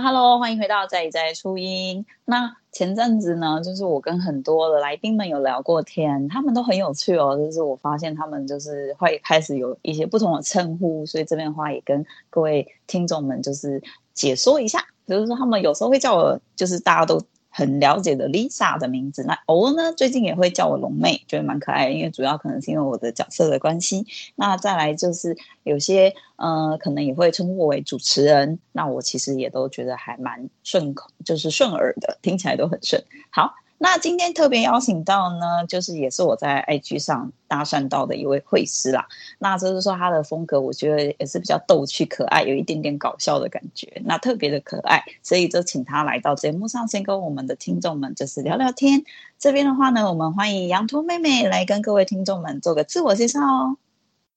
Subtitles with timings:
[0.00, 2.04] Hello，欢迎回到在在初音。
[2.24, 7.36] 那前阵子呢，就是我跟很多的来宾们有聊过天，他们都很有趣哦。
[7.36, 13.82] 就是我发现他们就是会开始有一些不同的称呼，所以这边的话也跟各位听众们就是
[14.12, 17.20] 解说一下，就是说他们有时候会叫我，就是大家都。
[17.56, 24.04] 很了解的 Lisa 的名字，那偶呢，最近也会叫我龙妹，觉得蛮可爱的，因为主要可能是因为我的角色的关系。
[24.34, 33.00] 那再来就是有些呃，可能也会称呼我为主持人，那我其实也都觉得还蛮顺口，就是顺耳的，听起来都很顺。
[33.30, 33.54] 好。
[33.76, 39.06] 那今天特别邀请到呢，就是也是我在 IG 上搭讪到的一位会师啦。
[39.38, 49.04] 那就是说他的风格，我觉得也是比较逗趣可爱，有一点点搞笑的感觉，那特别的可爱，所以就请他来到节目上，先跟我们的听众们就是聊聊天。
[49.38, 53.76] 这边的话呢，我们欢迎羊驼妹妹来跟各位听众们做个自我介绍哦。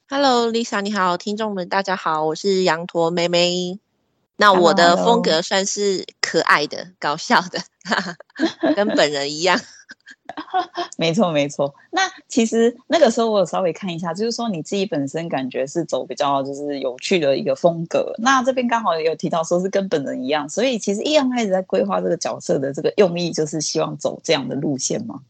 [0.10, 3.80] Hello，Lisa，你好，听众们大家好，我是羊驼妹妹。
[4.38, 7.60] 那我的风格算是可爱的、搞笑的，
[8.76, 9.60] 跟本人一样。
[10.98, 11.74] 没错，没错。
[11.90, 18.14] 那其实那个时候我有稍微看一下，就是说你自己本身感觉是走比较就是有趣的一个风格。
[18.20, 25.22] 那这边刚好也有提到说是跟本人一样，所以其实一刚开始在规划这个角色的这个用意，就是希望走这样的路线吗？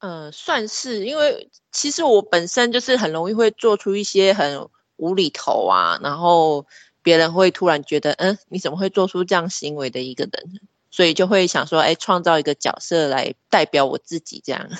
[0.00, 6.64] 呃，算是，因为其实我本身就是很容易会做出一些很无厘头啊，然后。
[7.02, 10.60] 别人会突然觉得，嗯，你怎么会做出这样行为的一个人？
[10.90, 14.70] 所以就会想说，哎，创造一个角色来代表我自己，这样。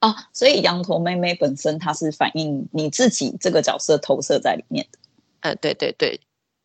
[0.00, 4.98] 哦，所以羊驼妹妹本身它是反映你自己这个角色投射在里面的。
[5.40, 6.20] 呃，对对对，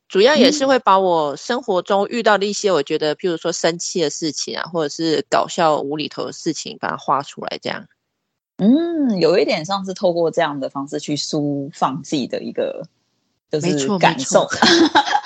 [0.08, 7.88] 主要也是会把我生活中遇到的一些，我觉得，譬如说生气的事情啊，或者是搞笑无厘头的事情，把它画出来，这样。
[8.58, 12.88] 嗯，有一点像是透过这样的方式去抒放自己的一个。
[13.62, 14.48] 就是感受，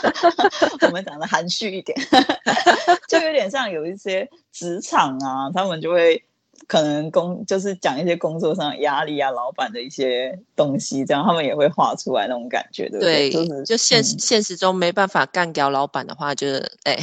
[0.85, 1.97] 我们讲的含蓄一点，
[3.07, 6.21] 就有点像有一些职场啊，他们就会
[6.67, 13.29] 可能工就是讲一些工作上压力啊，老板的一些东西，这样他们也会画出来那种感觉，对不对？
[13.29, 16.97] 对，就是就现实、嗯、现实中没办法干掉老板的话，就是哎，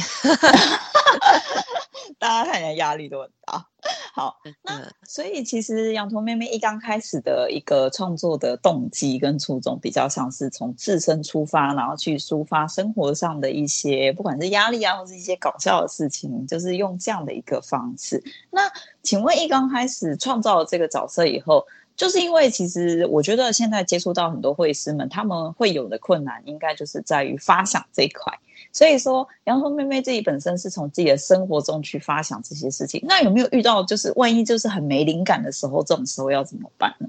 [2.19, 3.65] 大家看起来压力都很大。
[4.13, 18.23] 好，那所以其实羊驼妹妹一刚开始的一个创作的动机跟初衷，比较像是从自身出发，然后去抒发生活上的一些，不管是压力啊，或是一些搞笑的事情，就是用这样的一个方式。
[18.49, 18.61] 那
[19.03, 28.37] 请问一刚开始创造了这个角色以后，就是因为其实我觉得现在接触到很多绘师们，他们会有的困难，应该就是在于发想这一块。
[28.71, 33.01] 所以说，羊驼妹妹自己本身是从自己的生活中去发想这些事情。
[33.07, 37.07] 那有没有遇到，就是万一就是很没灵感的时候，这种时候要怎么办呢？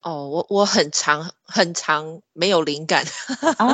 [0.00, 3.04] 哦，我我很长很长没有灵感
[3.58, 3.66] 啊，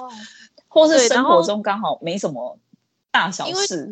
[0.68, 2.58] 或是生活中刚好没什么
[3.12, 3.88] 大小事。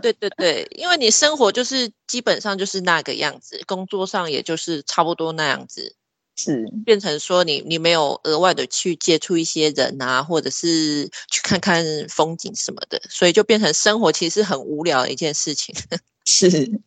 [0.00, 5.94] 对对对，因为你生活就是基本上就是那个样子，工作上也就是差不多那样子。
[6.36, 15.74] 是变成说你你没有额外的去接触一些人啊，或者是去看看风景什么的，所以就变成生活其实很无聊的一件事情，
[16.24, 16.80] 是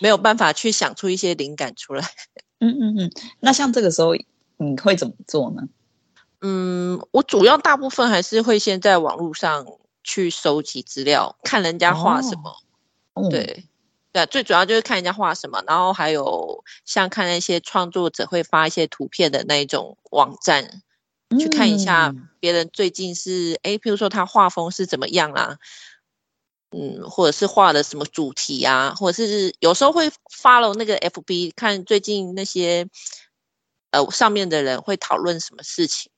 [0.00, 2.04] 没有办法去想出一些灵感出来。
[2.58, 4.16] 嗯嗯嗯，那像这个时候
[4.56, 5.62] 你会怎么做呢？
[6.40, 9.64] 嗯，我主要大部分还是会先在网络上
[10.02, 12.56] 去收集资料，看人家画什么，
[13.14, 13.64] 哦、对。
[14.12, 20.82] 对，最主要就是看人家画什么，然后还有像看那些创作者会发一些图片的那一种网站，
[21.28, 25.58] 嗯、去看一下别人最近是哎，譬如说他画风是怎么样啦，
[26.72, 32.88] 嗯，或者是画的什么主题啊，或者是有时候会 follow 那个 FB，看最近那些
[33.92, 36.10] 呃上面的人会讨论什么事情。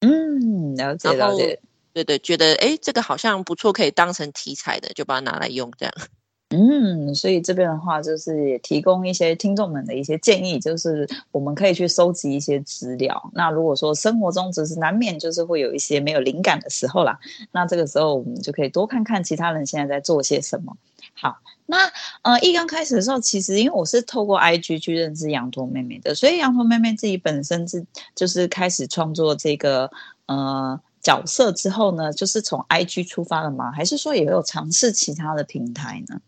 [0.00, 1.60] 嗯，了解了解，
[2.04, 5.94] 对对，觉得哎这个好像不错，可以当成题材的，就把它拿来用这样。
[6.50, 13.30] 嗯，所以这边的话，就是也提供一些听众们的一些建议，就是我们可以去收集一些资料。
[13.34, 17.18] 那如果说生活中只是难免就是会有一些没有灵感的时候啦，
[17.50, 20.76] 那这个时候我们就可以多看看其他人现在在做些什么。
[21.14, 21.90] 好，那
[22.22, 27.84] 呃一刚开始的时候，其实因为我是透过 IG 去认识羊驼妹妹的，所以羊驼妹妹自己本身是
[28.14, 29.90] 就是开始创作这个
[30.26, 33.70] 呃角色之后呢，就是从 IG 出发了吗？
[33.70, 36.20] 还是说也有尝试其他的平台呢？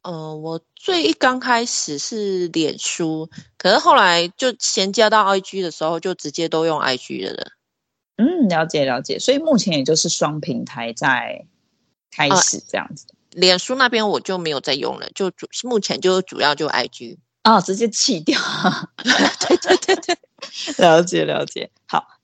[0.00, 3.28] 呃，我最一刚开始是脸书，
[3.58, 7.52] 可是后来就衔接到 IG 的时候，就直接都用 IG 的了。
[8.16, 11.44] 嗯，了解了解，所以目前也就是双平台在
[12.10, 13.04] 开始这样子。
[13.10, 18.40] 呃、脸书那边我就没有再用了，就主目前就主要就 IG 啊、哦，直接弃掉。
[19.04, 20.16] 对对对对，
[20.78, 21.70] 了解了解。
[21.86, 22.15] 好，那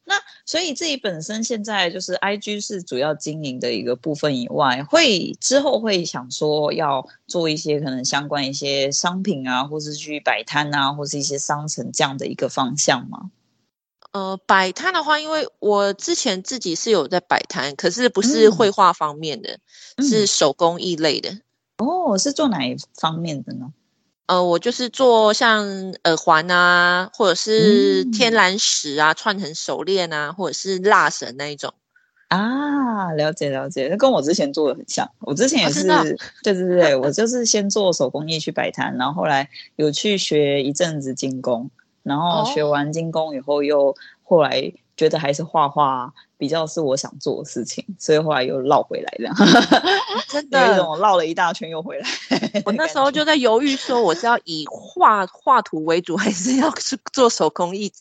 [0.44, 13.30] 所以自己本身现在就是 IG 是主要经营的一个部分以外，会之后会想说要做一些可能相关一些商品啊，或是去摆摊啊，或是一些商城这样的一个方向吗？
[14.12, 19.58] 呃，摆摊的话，因为我之前自己是有在摆摊，可是不是绘画方面的，
[19.96, 21.38] 嗯、是手工艺类的。
[21.78, 23.72] 哦，是做哪一方面的呢？
[24.32, 25.66] 呃，我就是做像
[26.04, 31.74] 耳环啊，或者是天然石啊，嗯、串成手链啊，或者是蜡绳那一种。
[32.28, 35.06] 啊，了解了解，那跟我之前做的很像。
[35.20, 36.02] 我之前也是，啊、
[36.42, 39.46] 对对对，我就是先做手工艺去摆摊，然后后来
[39.76, 41.70] 有去学一阵子精工。
[42.02, 43.94] 然后学完精工以后，又
[44.24, 49.34] 后来觉得还是画画比较是我想做的事情，所以后来又绕回来这样。
[50.28, 52.06] 真的，有一种绕了一大圈又回来。
[52.64, 57.92] 我那时候就在犹豫，说我是要以画画图为主，还是要是做手工艺？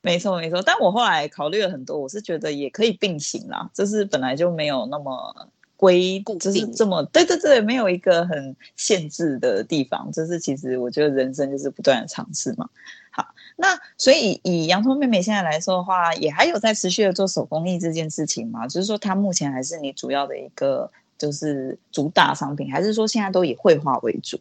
[0.00, 5.48] 没错没错，但我后来考虑了很多，我是觉得也可以并行啦，就是本来就没有那么。
[5.84, 12.70] 规固就是这么对对对，没有一个很限制的地方，就是其实我觉得人生就是不断的尝试嘛。
[13.10, 18.66] 好，那所以以洋葱妹妹现在来说的话，也还有在持续的做手工艺这件事情吗？
[18.66, 24.40] 就是说，它目前还是你主要的一个就是主打商品，还是说现在都以绘画为主？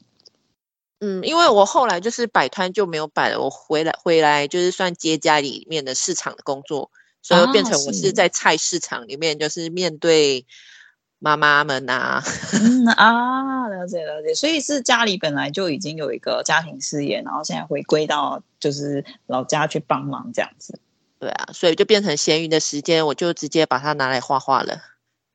[1.01, 6.89] 嗯，因为我后来就是摆摊就没有摆了，我回来回来就是算接家里面的市场的工作，
[7.21, 10.45] 所以变成我是在菜市场里面，就是面对。
[11.23, 12.21] 妈妈们啊，
[12.51, 20.77] 嗯啊，了解了解，所以是家里本来就已经有一个家庭事业，然后现在回归到就是老家去帮忙这样子。
[21.19, 24.81] 对啊，所以就变成闲余的时间，我就直接把它拿来画画了。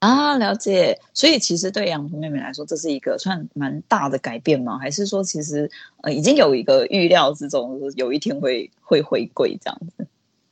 [0.00, 1.00] 啊，了解。
[1.14, 4.76] 所以其实对洋葱妹妹来说，这是一个算蛮大的改变吗？
[4.78, 5.70] 还是说其实
[6.02, 10.06] 呃已经有一个预料之中，有一天会会回归这样子？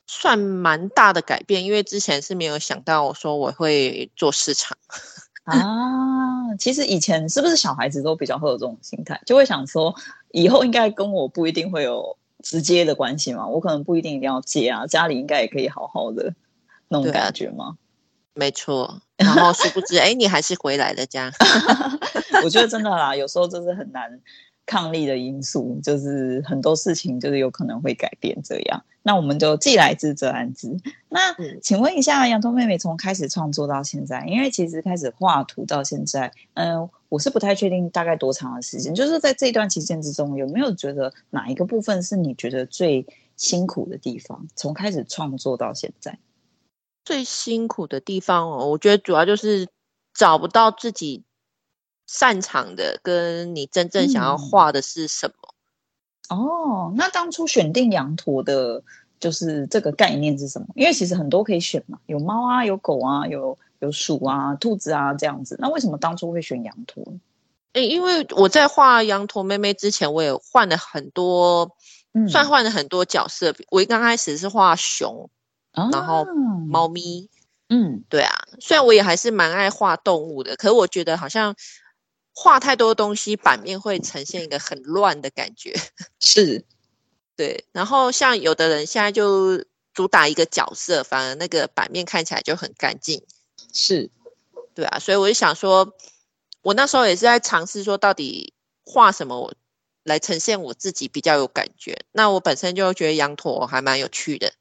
[0.07, 4.79] 算蛮大的改变，因为之前是没有想到说我会做市场。
[5.47, 9.95] 啊，其实以前是不是小孩子都比较会有这种心态，就会想说
[10.33, 16.35] 以后应该跟我不一定会有直接的关系嘛，我可能不一定一定要接啊，家里应该也可以好好的
[16.89, 17.77] 那种感觉吗？
[18.35, 21.33] 没错，然后殊不知，哎，你还是回来了家。
[22.45, 24.21] 我觉得真的啦，有时候就是很难。
[24.67, 28.85] 抗力的因素就是很多事情，就是有可能会改变这样。
[29.03, 30.77] 那我们就既来之则安之。
[31.09, 31.33] 那
[31.63, 38.93] 请问一下，洋葱妹妹从开始创作到现在，因为其实开始画图到现在，嗯、呃，我是不太确定大概多长的时间。
[38.93, 44.49] 就是在这段期间之中，有没有觉得哪一个部分是你觉得最辛苦的地方？
[44.57, 46.19] 从开始创作到现在，
[47.05, 49.69] 最辛苦的地方哦，我觉得主要就是
[50.13, 51.23] 找不到自己。
[52.07, 55.35] 擅长的跟你真正想要画的是什么？
[56.29, 58.83] 嗯、哦，那当初选定羊驼的，
[59.21, 60.67] 就是这个概念是什么？
[60.75, 65.57] 因为其实很多可以选嘛，有猫啊，有狗啊，有有鼠啊，兔子啊这样子。
[65.61, 67.05] 那为什么当初会选羊驼？
[67.75, 71.77] 诶，因为我在画羊驼妹妹之前，我也换了很多，
[72.13, 73.55] 嗯、算换了很多角色。
[73.71, 75.29] 我一刚开始是画熊，
[75.73, 76.25] 啊、然后
[76.69, 77.29] 猫咪，
[77.69, 78.33] 嗯，对啊。
[78.59, 81.55] 虽然我也还是蛮爱画动物的，可是我觉得好像。
[82.39, 85.75] 画太多东西，版面会呈现一个很乱的感觉。
[86.21, 86.67] 是，
[87.35, 87.65] 对。
[87.73, 89.65] 然后像有的人现在就
[89.95, 93.23] 主打一个角色，反而那个版面看起来就很干净。
[93.73, 94.11] 是，
[94.75, 94.99] 对啊。
[94.99, 95.95] 所以我就想说，
[96.61, 98.53] 我那时候也是在尝试说，到底
[98.85, 99.55] 画什么
[100.03, 102.05] 来呈现我自己比较有感觉。
[102.13, 104.53] 那我本身就觉得羊驼还蛮有趣的，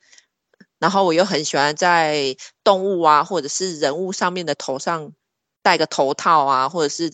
[0.80, 5.12] 然后我又很喜欢在动物啊，或者是人物上面的头上
[5.62, 7.12] 戴个头套啊，或者是。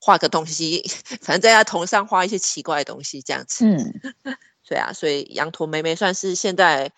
[0.00, 0.84] 画个东西，
[1.20, 3.66] 反正在他头上画一些奇怪的东西，这样子。
[3.66, 3.94] 嗯，
[4.68, 6.90] 对啊，所以羊驼妹妹算是现在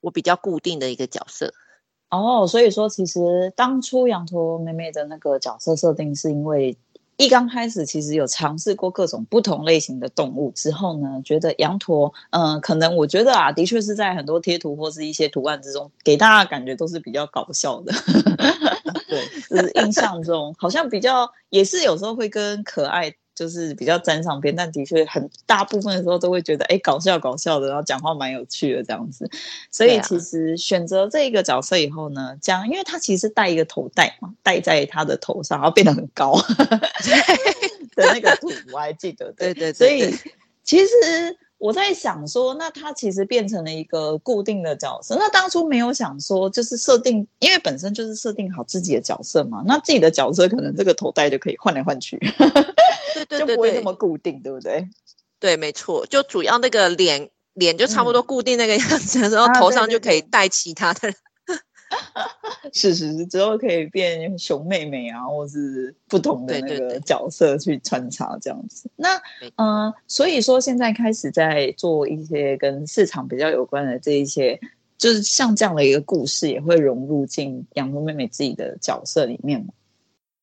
[0.00, 1.52] 我比较固定的一个角色。
[2.10, 6.76] 哦，所以说其实当初羊驼妹妹的那个角色设定，是因为
[7.16, 17.92] 一刚开始其实有尝试过各种不同类型的动物之后呢，觉得羊驼，嗯、呃，可能我觉得啊，的确是在很多贴图或是一些图案之中，给大家感觉都是比较搞笑的。
[19.52, 29.30] 对，就是印象中好像比较也是有时候会跟可爱就是比较沾上边，但的确很大部分的时候都会觉得哎搞笑搞笑的，然后讲话蛮有趣的这样子。
[29.70, 36.34] 所以其实选择这一个角色以后呢，这样因为他其实戴一个头戴嘛，戴在他的头上，然后变得很高
[37.94, 39.32] 的那个图我还记得。
[39.32, 40.14] 对对，对，对，所以
[40.62, 41.36] 其实。
[41.62, 45.14] 我在想说，那他其实变成了一个固定的角色。
[45.16, 49.62] 那当初没有想说，就是设定，因为本身就是设定好自己的角色嘛。
[49.64, 52.18] 那自己的角色可能这个头戴就可以换来换去，
[53.14, 54.88] 对 对对，就不会那么固定，对不对？
[55.38, 56.04] 对，没错。
[56.06, 61.14] 就主要那个脸脸就差不多固定那个样子，然后头上就可以戴其他的。
[62.72, 68.90] 是是是，之后可以变熊妹妹啊，或是不同的那个角色去穿插这样子。
[68.96, 69.16] 那
[69.56, 74.58] 嗯、呃，所以说现在开始在做一些跟市场比较有关的这一些，
[74.96, 79.72] 就是像这样的一个故事，也会融入进洋葱妹妹自己的角色里面吗？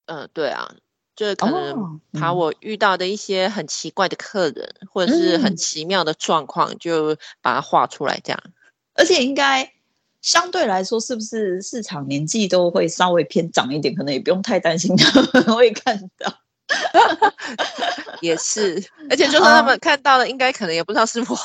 [0.05, 0.75] 嗯、呃，对啊，
[1.15, 8.43] 就是可能把我遇到的一些很奇怪的客人，哦嗯、或者是很奇妙的状况，就把它画出来这样。
[8.93, 9.71] 而且应该。
[10.21, 13.93] 相对来说，是不是市场年纪都会稍微偏长一点？
[13.95, 16.33] 可能也不用太担心 他们会看到。
[18.21, 21.37] 也是，而且就算他们看到了，应该可能也不知道是我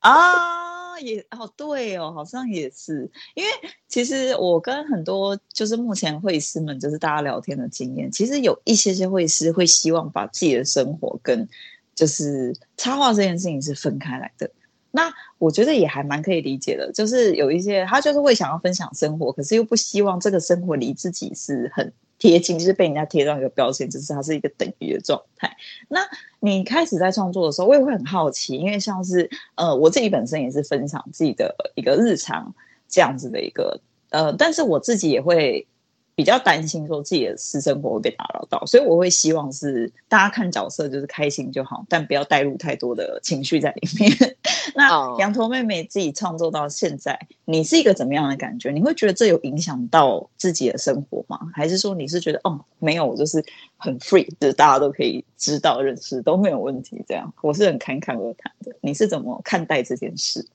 [0.00, 0.98] 啊。
[0.98, 3.10] 也哦，对哦，好像也是。
[3.34, 3.50] 因为
[3.86, 11.46] 其实我跟很多就是目前会师们，就是大家聊天的经验，其实有一些些会师会希望把自己的生活跟
[11.94, 14.50] 就是插画这件事情是分开来的。
[14.96, 25.54] 那我觉得也还蛮可以理解的，就是有一些他就是会想要分享生活，可是又不希望这个生活离自己是很贴近，就是被人家贴上一个标签，就是它是一个等于的状态。
[25.88, 26.00] 那
[26.40, 32.54] 你开始在创作的时候，我也会很好奇，因为像是呃我自己本身也是分享自己的一个日常
[32.88, 35.66] 这样子的一个呃，但是我自己也会。
[36.16, 44.36] 比较担心说自己的私生活会被打扰到，所以我会希望是大家看角色就是开心就好，但不要带入太多的情绪在里面。
[44.74, 48.70] 那羊驼妹妹自己创作到现在，你是一个怎么样的感觉？
[48.70, 51.38] 你会觉得这有影响到自己的生活吗？
[51.52, 53.44] 还是说你是觉得哦没有，我就是
[53.76, 57.04] 很 free，就是大家都可以知道认识都没有问题？
[57.06, 58.74] 这样我是很侃侃而谈的。
[58.80, 60.48] 你是怎么看待这件事？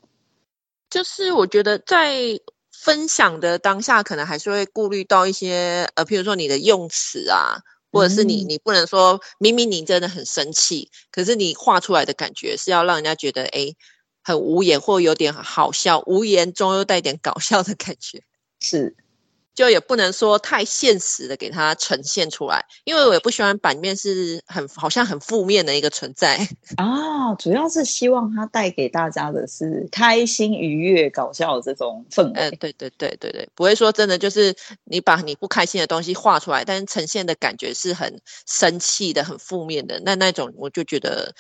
[0.89, 2.39] 就是我觉得在。
[2.84, 7.60] 分享的当下，可能还是会顾虑到一些，呃，譬如说你的用词啊，
[7.92, 13.76] 或者是你，你不能说明明你真的很生气，可是你画出来的感觉是要让人家觉得，诶，
[14.24, 18.24] 很无言或有点好笑，无言中又带点搞笑的感觉，
[18.60, 18.96] 是。
[19.62, 26.36] 就也不能说太现实的给它呈现出来，因为我也不喜欢版面是很好像很负面的一个存在
[26.77, 27.36] 啊。
[27.38, 32.32] 主要是希望它带给大家的是开心、愉悦、搞笑的这种氛围。
[32.34, 41.32] 嗯，对对对对对，不会说真的就是你把你不开心的东西画出来，但是呈现的感觉是很生气的、很负面的，那那种我就觉得。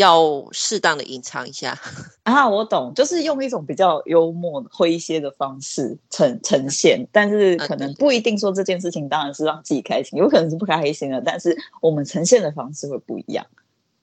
[0.00, 1.78] 要适当的隐藏一下
[2.24, 13.46] 啊，我懂，就是用一种比较幽默、诙谐的方式呈呈现，但是可能不一定说这件事情当然是让自己开心，有可能是不开心的，但是我们呈现的方式会不一样。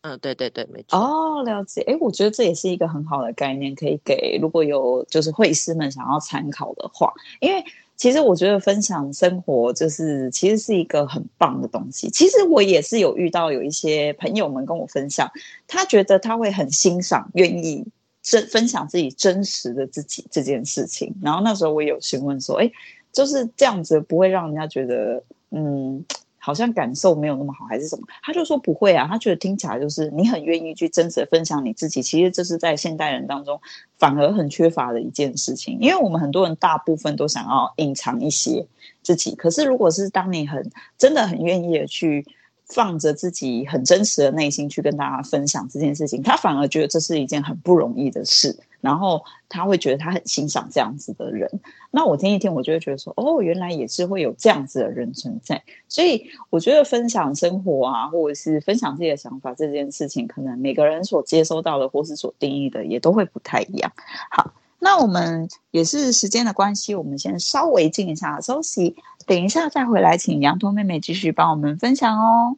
[0.01, 0.99] 嗯，对对对，没错。
[0.99, 1.81] 哦，了解。
[1.81, 7.11] 哎，我觉得这也是一个很好的概念，可以给如果有就是会师们想要参考的话，
[7.41, 7.63] 因为。
[7.97, 12.09] 其实我觉得分享生活就是其实是一个很棒的东西。
[12.09, 15.29] 其实我也是有遇到有一些朋友们跟我分享，
[15.67, 17.83] 他觉得他会很欣赏、愿意
[18.21, 21.13] 真分享自己真实的自己这件事情。
[21.21, 22.71] 然后那时候我也有询问说，哎，
[23.11, 26.05] 就是这样子不会让人家觉得嗯。
[26.47, 28.07] 好像感受没有那么好，还是什么？
[28.23, 32.01] 他就说不会啊，他觉得听起来就是你很愿意去真实的分享你自己。
[32.01, 33.59] 其实这是在现代人当中
[33.99, 38.65] 反而很缺乏的一件事情，因为我们很多人大部分都想要隐藏一些
[39.03, 39.35] 自己。
[39.35, 42.25] 可是如果是当你很真的很愿意的去
[42.69, 48.57] 放着自己很真实的内心去跟大家分享这件事情，他反而觉得这是一件很不容易的事。
[48.81, 51.49] 然后他会觉得他很欣赏这样子的人。
[51.91, 55.63] 那我听一听，我就会觉得说，哦，原来也是会有这样子的人存在。
[55.87, 63.91] 所以我觉得分享生活啊，或者是分享自己的想法这件事情，可能每个人所接收到的或是所定义的也都会不太一样。
[64.29, 72.57] 好，那我们也是时间的关系，我们先稍微静一下休息，等一下再回来，请羊驼妹妹继续帮我们分享哦。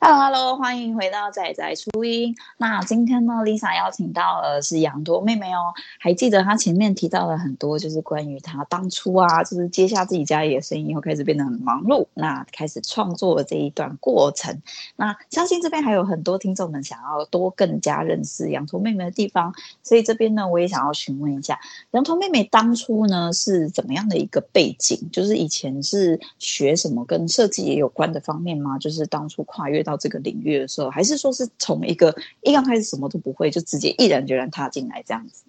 [0.00, 2.32] Hello，Hello，欢迎回到仔仔初音。
[2.56, 5.74] 那今天呢，Lisa 邀请到的是羊驼妹妹哦。
[5.98, 14.62] 还记得她前面提到了很多，就是关于她当初啊，就是接下自己家里的生意以后，开始变得很忙碌，那开始创作的这一段过程。
[14.94, 19.52] 那相信这边还有很多听众们想要多更加认识羊驼妹妹的地方，
[19.82, 21.58] 所以这边呢，我也想要询问一下，
[21.90, 25.10] 羊驼妹妹当初呢是怎么样的一个背景？
[25.10, 28.78] 就是以前是学什么跟设计也有关的方面吗？
[28.78, 29.84] 就是当初跨越。
[29.88, 35.44] 到这个领域的时候，还是说是从一个一刚开始什么都不会，就直接毅然决然踏进来这样子？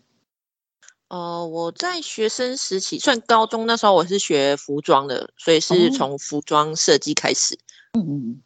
[1.09, 7.59] 呃，我在学生时期，算高中那时候，我是学服装的，所以是从服装设计开始。
[7.93, 8.41] 嗯嗯，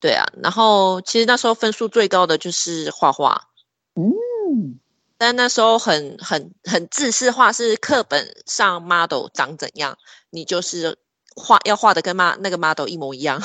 [0.00, 0.24] 对啊。
[0.42, 3.48] 然后其实那时候分数最高的就是画画。
[3.94, 4.78] 嗯，
[5.18, 9.98] 但那时候很很很自视化，是课本上 model 长怎样，
[10.30, 10.96] 你就是
[11.34, 13.42] 画要画的跟妈那个 model 一模一样。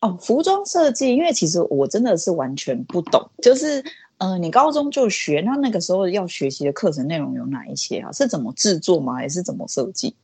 [0.00, 3.82] 哦，服装设计，因为其实我真的是完全不懂，就是，
[4.18, 8.12] 呃，你高中就学，那那个时候要学习的课程内容有哪一些啊？
[8.12, 9.14] 是怎么制作吗？
[9.14, 10.14] 还是怎么设计？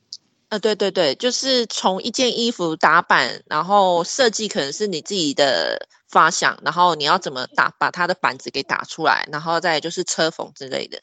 [0.50, 11.00] 呃，对对对，就是从一件衣服打版，然后设计可能是你自己的发想，然后你要怎么打，把它的板子给打出来，然后再就是车缝之类的。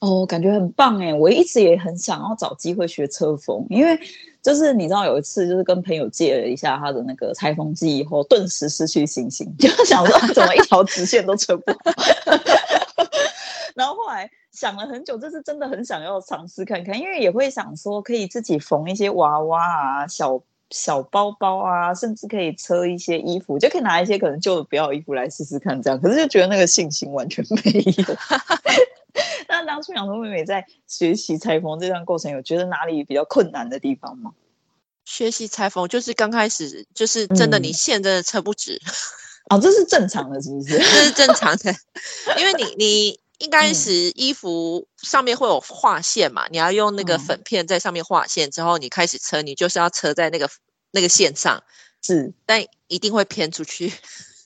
[0.00, 1.12] 哦，感觉很棒哎！
[1.12, 3.98] 我一直也很想要找机会学车缝，因为
[4.42, 11.78] 就是你知道有一次就是跟朋友借了一下他的那个裁缝机以后，顿时失去信心，就想说怎么一条直线都车不好。
[13.74, 26.00] 然后后来想了很久，就是真的很想要尝试看看，因为也会想说可以自己缝一些娃娃啊、小小包包啊，甚至可以车一些衣服，就可以拿一些可能旧的不要衣服来试试看这样。
[26.00, 28.16] 可是就觉得那个信心完全没有。
[29.48, 34.32] 那当初羊驼妹妹在学习裁缝这段过程，有觉得哪里比较困难的地方吗？
[35.06, 38.78] 学习裁缝就是刚开始，就是真的，你线真的车不直。
[39.46, 40.76] 嗯、 哦，这是正常的，是不是？
[40.78, 41.74] 这是正常的，
[42.38, 50.50] 因为你你一开始衣服上面会有画线嘛，嗯、你要用那个粉片在上面画线，之后你开始车，你就是要车在那个
[50.90, 51.62] 那个线上，
[52.02, 53.94] 是，但一定会偏出去。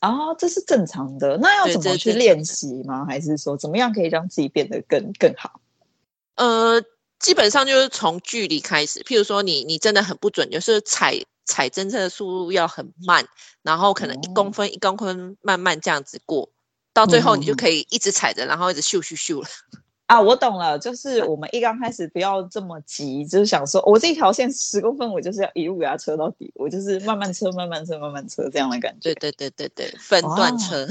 [0.03, 1.39] 啊，这是正常的。
[1.39, 3.07] 那要怎么去练习吗？
[3.07, 5.61] 还是说怎么样可以让自己变得更更好？
[6.35, 6.83] 呃，
[7.21, 8.99] 基本上就是从距离开始。
[9.05, 13.25] 譬如说你，你你真的很不准，就是踩踩真正的速度要很慢，
[13.63, 16.51] 然后可能一公分、哦、一公分慢慢这样子过，
[16.93, 19.49] 到最后你就可以一直踩着，然后一直咻咻咻了。
[20.07, 29.15] 啊，我懂了，就是我们一刚开始不要这么急，就是想说，我这一条线十公分，我就是要一路给它车到底，我就是慢慢车，慢慢车，慢慢车这样的感觉。
[29.15, 30.87] 对对对对对，分段车。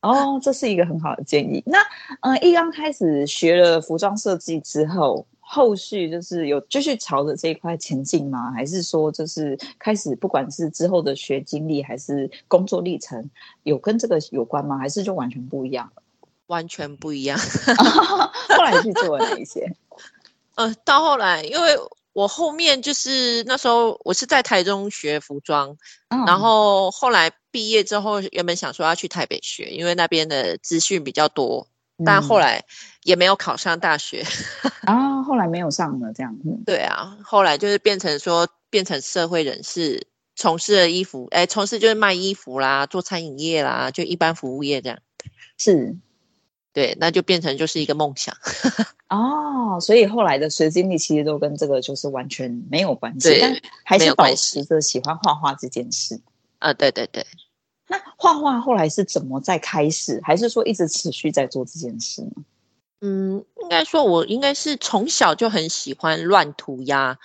[0.00, 1.62] 哦， 哦，这是一个很好的建议。
[1.64, 1.78] 那
[2.20, 8.50] 呃，一刚开始学了服装设计之后，后续就是有继续朝着这一块前进吗？
[8.52, 13.30] 还是说就是开始不管是之后的学经历还是工作历程，
[13.62, 14.76] 有跟这个有关吗？
[14.76, 16.02] 还是就完全不一样了？
[16.48, 17.38] 完全不一样。
[18.50, 19.72] 后来去做了哪一些？
[20.56, 21.76] 呃，到后来，因为
[22.12, 25.76] 我后面就是那时候我是在台中学服装，
[26.08, 32.64] 嗯、然后后来毕业之后，原本想说要去台北学，因为那边的资讯比较多，嗯、但后来
[33.04, 34.24] 也没有考上大学。
[34.80, 36.36] 啊，后来没有上了，这样。
[36.44, 44.98] 嗯、 对啊，后来就是变成说变成社会人士，从事了衣服，哎，从事就是卖衣服啦，做餐饮业啦，就一般服务业这样。
[45.56, 45.96] 是。
[46.78, 48.32] 对，那就变成就是一个梦想
[49.10, 56.20] 哦，所以后来的学经历其实都跟这个就是完全没有关系，但还是保持着喜欢画画这件事
[56.60, 56.72] 啊。
[56.72, 57.26] 对对对，
[57.88, 62.30] 那画画后来是怎么再开始，还是说一直持续在做这件事呢？
[63.00, 67.18] 嗯，应该说我应该是从小就很喜欢乱涂鸦，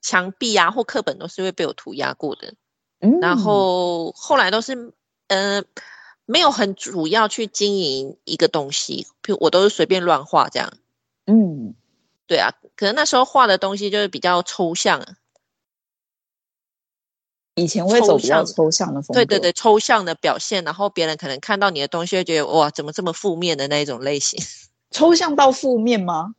[0.00, 2.54] 墙壁啊或课本都是会被我涂鸦过的。
[3.00, 4.94] 嗯，然后后来都是
[5.28, 5.62] 呃。
[6.26, 10.72] 没有很主要去经营一个东西，譬如我都是随便乱画这样。
[11.26, 11.74] 嗯，
[12.26, 15.16] 对啊，可能那时候画的东西就是比较抽象。
[17.56, 19.14] 以前会走比较抽象的风格。
[19.14, 24.42] 对对对，抽象的表现，然后别人可能看到你的东西会觉得哇，怎么这么负面的那一种类型？
[24.90, 26.34] 抽象到负面吗？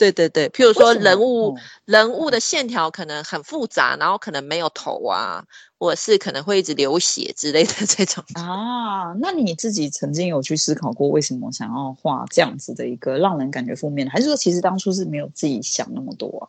[0.00, 5.44] 对对对，譬如说人物、嗯、人物的线条可能很复杂，然后可能没有头啊，
[5.78, 9.12] 或者是可能会一直流血之类的 这种啊。
[9.20, 14.10] 那你自己曾经有去思考过，为什么想要画这样子的一个让人感觉负面的？
[14.10, 16.48] 还是说其实当初是没有自己想那么多啊？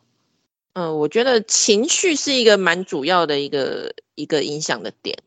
[0.72, 5.18] 嗯、呃，我觉得情绪是一个蛮主要的一个一个影响的点。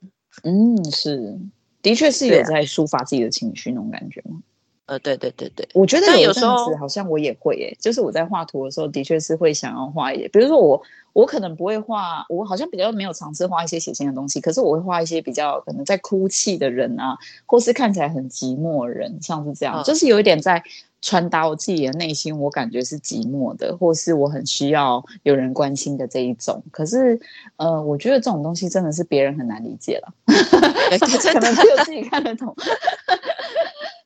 [0.41, 1.37] 嗯，是，
[1.83, 4.39] 的确是有在抒发自己的情绪那种感觉吗？
[4.87, 10.79] 呃，对对对对，我觉得有时候好像我也会诶，就是我在画图的时候，的确是会想要画一点，比如说我
[11.13, 17.17] 我可能不会画，我好像比较没有尝试画一些血腥的东西，可是我会画一些比较可能在哭泣的人啊，
[17.47, 20.61] 或是看起来很寂寞的人，像是这样，嗯、就是有一点在
[21.01, 26.61] 传达我自己的内心，我感觉是寂寞的，或是我很需要有人关心的这一种。
[26.71, 27.19] 可是，
[27.57, 32.55] 呃，我觉得这种东西真的是别人很难理解了， 可能只有自己看得懂。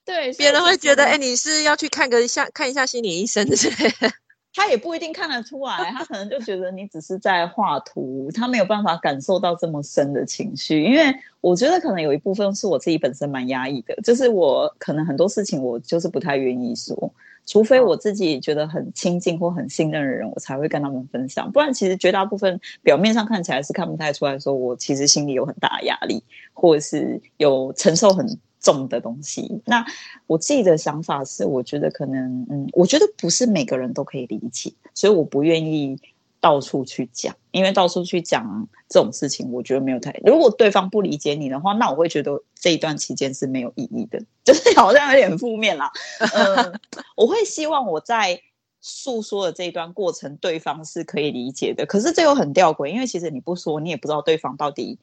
[0.10, 4.12] 对，别人会觉得，哎，你是要去看个一下，看一下心理医生之类的。
[4.56, 10.84] 他也不一定看得出来，他可能就觉得你只是在画图，他没有办法感受到这么深的情绪。
[10.84, 17.14] 因为我觉得可能有一部分是我自己本身蛮压抑的，就是我可能很多事情我就是不太愿意说，
[17.46, 21.50] 除非我自己觉得很亲近或很信任的人，我才会跟他们分享。
[21.52, 28.28] 不然，其实绝大部分表面上看起来是看不太出来，说我其实心里有很大的压力，或者是有承受很。
[28.60, 29.86] 重的东西，那
[30.28, 35.98] 我自己的想法是，我觉得可能，嗯，我觉得不是每个人都可以理解，所以我不愿意
[36.42, 40.12] 到处去讲，因为到处去讲这种事情，我觉得没有太。
[40.26, 45.92] 如果对方不理解你的话，那我会觉得这一段期间是没有意义的， 就是好像有点负面啦。
[46.34, 46.80] 嗯，
[47.16, 48.42] 我会希望我在
[48.82, 51.86] 诉说的这一段过程，对方是可以理解的。
[51.86, 54.98] 可是这又很吊诡，因为其实你不说，你也不知道对方到底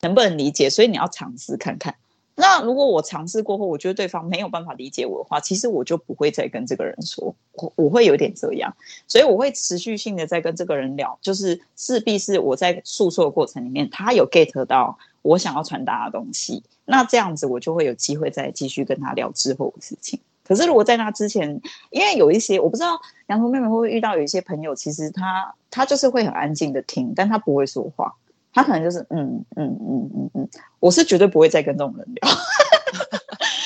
[0.00, 1.94] 能不能理解，所以你要尝试看看。
[2.38, 8.76] 那如果我尝试过后，我觉得对方没有办法理解我的话，其实我就不会再跟这个人说，我我会有点这样，
[9.08, 20.20] 所以我会持续性的在跟这个人聊，就是势必是我在诉说的过程里面，他有 get 到我想要传达的东西，那这样子我就会有机会再继续跟他聊之后的事情。
[20.44, 28.14] 可是如果在那之前，因为有一些我不知道羊头妹妹会不会遇到有一些朋友，其实他他就是会很安静的听，但他不会说话。
[28.56, 30.48] 他可能就是嗯嗯嗯嗯嗯，
[30.80, 32.30] 我是绝对不会再跟这种人聊，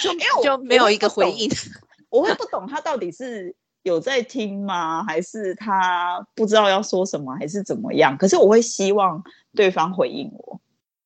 [0.03, 1.48] 就 因为就没有一个回应，
[2.11, 8.18] 我会不懂他到底是有在听吗，还是他不知道要说什么，还是怎么样？
[8.18, 9.22] 可是我会希望
[9.55, 10.61] 对方回应我，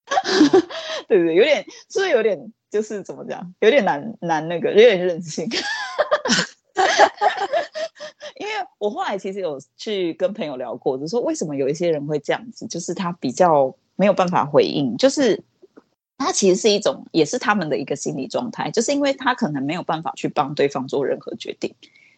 [1.07, 1.35] 对不对？
[1.37, 3.53] 有点是不是有点就是怎么讲？
[3.61, 5.47] 有点难难那个，有点任性。
[6.75, 7.47] 哈哈哈
[8.37, 15.43] 因为我后来其实有去跟朋友聊过，就说为什么有一些人会这样子，就是他比较没有办法回应，就是
[16.19, 21.75] 他其实是一种，也是他们的一个心理状态，就是因为他可能没有办法去帮对方做任何决定，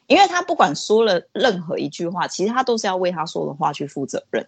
[0.07, 4.47] 因为他不管说了任何一句话，其实他都是要为他说的话去负责任。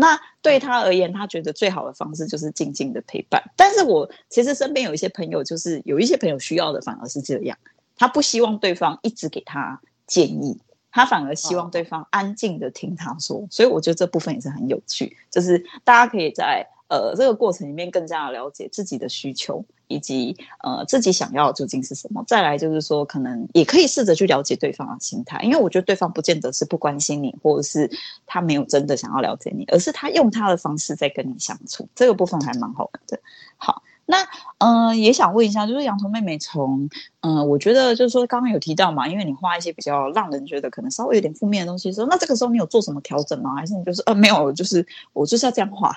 [0.00, 3.42] 那对他而言，他觉得最好的方式就是静静的陪伴。
[3.56, 7.58] 但是我其实身边有一些朋友，就是有一些朋友需要的反而是这样，
[7.98, 10.58] 他不希望对方一直给他建议。
[10.90, 20.34] 他反而希望对方安静的听他说，所以我觉得这部分也是很有趣，就是大家可以在呃这个过程里面更加的了解自己的需求，以及
[20.64, 22.24] 呃自己想要的究竟是什么。
[22.26, 27.88] 再来就是说，可能也可以试着去了解对方的心态，因为我觉得对方不见得是不关心你，或者是
[28.26, 33.20] 他没有真的想要了解你，而是他用他的方式在跟你相处，这个部分还蛮好玩的。
[33.58, 33.82] 好。
[34.10, 34.22] 那
[34.56, 36.88] 嗯、呃，也想问一下，就是羊头妹妹从
[37.20, 43.54] 嗯、呃，我觉得就是说刚刚有提到嘛，因为你画一些比较让人觉得可能稍微有点负面的东西，说那这个时候你有做什么调整吗？
[43.54, 45.94] 还是你就是呃没有，就是我就是要这样画，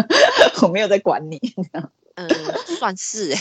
[0.62, 1.38] 我没有在管你。
[2.14, 2.28] 嗯，
[2.78, 3.38] 算是哎，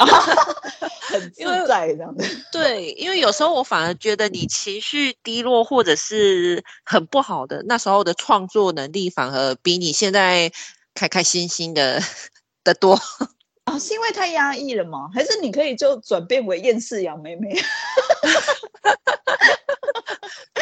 [1.12, 2.24] 很自在这样子。
[2.50, 10.50] 对，因为有时候我反而觉得你情绪低落或者是很不好的那时候的创作能力，反而比你现在
[10.94, 12.02] 开开心心的
[12.64, 12.98] 的多。
[13.72, 15.08] 啊，是因为太压抑了吗？
[15.14, 17.48] 还是你可以就转变为厌世杨妹妹？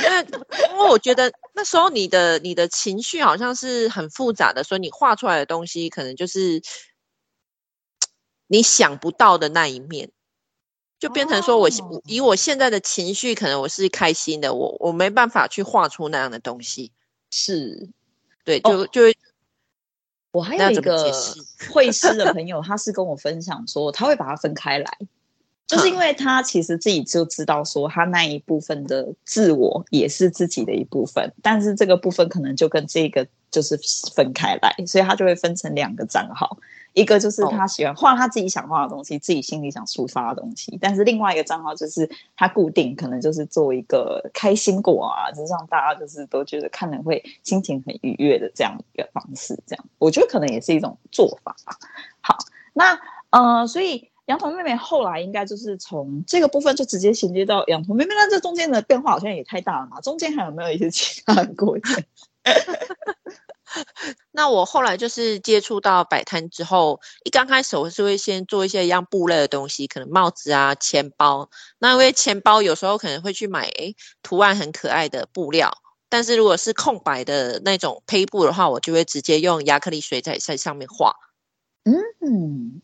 [0.03, 0.27] 因为
[0.70, 6.62] 因为我觉得那时候你的你的情绪好像是很复杂的，所以你画出来的东西可能就是
[8.46, 10.12] 你想不到的那一面，
[11.01, 16.92] 就变成说我、哦、以我现在的情绪，可能我是开心的，我我没办法去画出那样的东西。
[17.31, 17.90] 是，
[18.44, 19.03] 对，就、哦、就。
[20.33, 21.12] 我还有一个
[21.73, 24.99] 会师的朋友，他是跟我分享说，他会把它分开来，
[25.66, 33.79] 就是因为他其实自己就知道说，他那一部分的自我也是自己的一部分，但是这个部分可能就跟这个就是
[34.14, 36.59] 分开来，所以他就会分成两个账号。
[36.92, 39.22] 一个就是他喜欢画他自己想画的东西，oh.
[39.22, 40.76] 自己心里想抒发的东西。
[40.81, 49.57] 但是另外一个账号就是他固定，可能就是做一个开心果啊，就是让大家就是都觉得看了会心情很愉悦的这样一个方式。
[49.66, 51.76] 这样我觉得可能也是一种做法吧。
[52.20, 52.37] 好，
[52.72, 52.98] 那
[53.31, 60.00] 呃，所以羊头妹妹后来应该就是从这个部分就直接衔接到羊头妹妹，那这中间的变化好像也太大了嘛？
[60.00, 62.03] 中间还有没有一些其他的过程？
[64.33, 71.48] 那我后来就是接触到摆摊之后，一刚开始我是会先做一些一样布类的东西，可能帽子啊、钱包。
[71.78, 75.72] 那因为钱包有时候可能会去买，诶，图案很可爱的布料。
[76.09, 81.14] 但是如果是空白的那种胚布的话，我就会直接用亚克力水彩在上面画。
[81.85, 82.80] 嗯，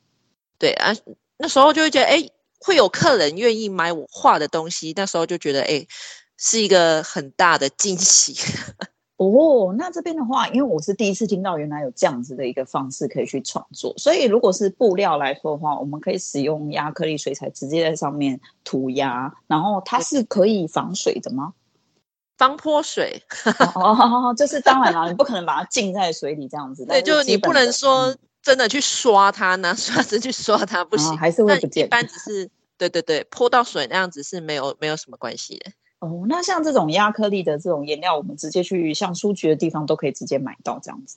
[0.59, 0.95] 对啊，
[1.39, 4.93] 那时候就会觉得，诶，会有客人愿意买我画的东西。
[4.97, 5.89] 那时候就觉得，诶，
[6.39, 8.35] 是一个很大的惊喜。
[9.17, 13.95] 哦，那这边的话，因为我是第一次听到，原来有这样子的一个方式可以去创作。
[13.97, 21.55] 所以，如果是布料来说的话，我们可以使用亚克力水彩直接在上面涂鸦，然后它是可以防水的吗？
[22.37, 23.23] 防泼水
[23.75, 26.85] 哦，就是当然了，你不可能把它浸在水里这样子。
[26.87, 31.87] 对，就你不能说真的去刷它，拿 刷子去刷它不行，哦、还是会不见。
[31.87, 35.73] 一般只是对对对，泼到水那样子是没有没有什么关系的。
[35.99, 41.17] 哦，那像这种亚克力的这种颜料，我们直接去像书局的地方都可以直接买到这样子。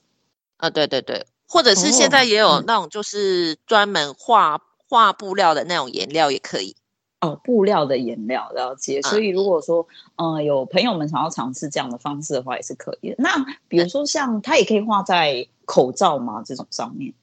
[0.58, 6.76] 啊，对对对，或者是现在也有那种就是专门画画布料的那种颜料也可以。
[7.20, 9.02] 哦，布料的颜料了解。
[9.02, 13.15] 所以如果说，嗯、呃，有朋友们想要尝试这样的方式的话，也是可以的。
[13.18, 16.42] 那比如说像它也可以画在口罩吗？
[16.46, 17.13] 这种上面，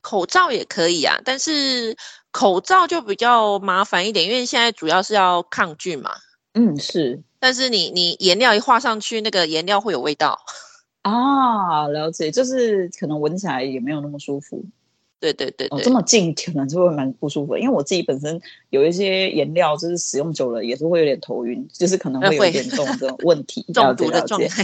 [0.00, 1.96] 口罩也可以啊，但是
[2.30, 6.12] 口罩就比较麻烦一点，因为现在主要是要抗菌嘛。
[6.54, 7.20] 嗯，是。
[7.38, 10.40] 但是你你颜料一画上去，那个颜料会有味道
[11.02, 11.86] 啊。
[11.88, 14.64] 了解，就是可能闻起来也没有那么舒服。
[15.20, 18.38] 对对对，对、哦，这么近可能就会蛮不舒服，因为我自己本身
[18.68, 24.62] 有一些颜料，就是使用久了也是会有点头晕，就是可能会有点这种这种问题， 中毒的状态。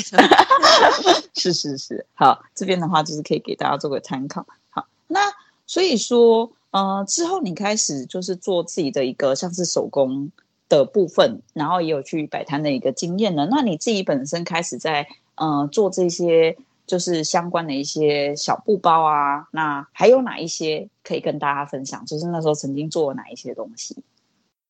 [1.34, 4.46] 是是是，好，这边的话就是可以给大家做个参考。
[4.68, 5.20] 好，那
[5.66, 10.30] 所以说，呃，之后你开始就是做自己的一个像是手工
[10.70, 13.46] 的部分，然后也有去摆摊的一个经验呢。
[13.50, 16.56] 那你自己本身开始在呃做这些。
[16.86, 22.04] 就是相关的一些小布包啊，那还有哪一些可以跟大家分享？
[22.04, 24.02] 就是那时候曾经做了哪一些东西？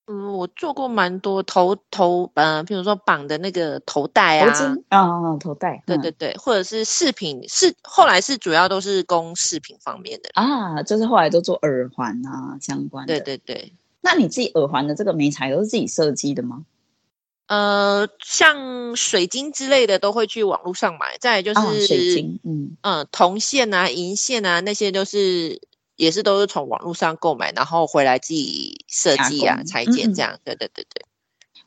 [0.07, 13.19] 嗯，我做过蛮多头头，呃，比如说绑的那个头带啊，啊、哦，头带，对对对，或者是饰品，是后来是主要都是供饰品方面的啊，就是后来都做耳环啊相关的。
[13.19, 16.65] 对对对，那你自己耳环的这个媒材都是自己设计的吗？
[17.47, 25.61] 呃，像水晶之类的都会去网络上买，再来就是、哦、水晶，嗯嗯，铜线啊、银线啊，那些都是
[25.97, 30.39] 也是都是从网络上购买，然后回来自己设计啊、裁剪这样。
[30.45, 31.05] 对对对对，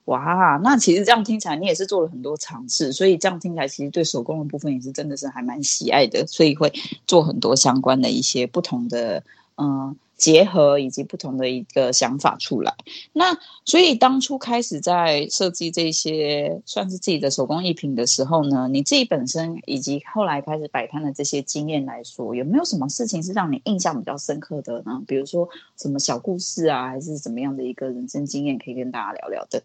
[0.05, 6.71] 哇，那其实这样听起来你也是做了很多尝试，所以这样听起来其实对手工的部分也是真的是还蛮喜爱的，所以会
[7.05, 9.21] 做很多相关的一些不同的
[9.57, 9.67] 嗯。
[9.67, 12.73] 呃结合以及不同的一个想法出来，
[13.11, 25.01] 那所以当初开始在设计这些算是自己的手工艺品的时候呢，你自己本身以及后来开始摆摊的这些经验来说，有没有什么事情是让你印象比较深刻的呢？
[25.05, 29.61] 比如说什么小故事啊，还是怎么样的一个人生经验可以跟大家聊聊的？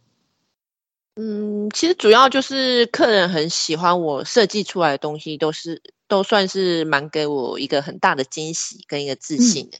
[1.14, 9.78] 嗯，其实主要就是客人很喜欢我设计出来的东西，都是都算是蛮给我一个很大的惊喜跟一个自信的。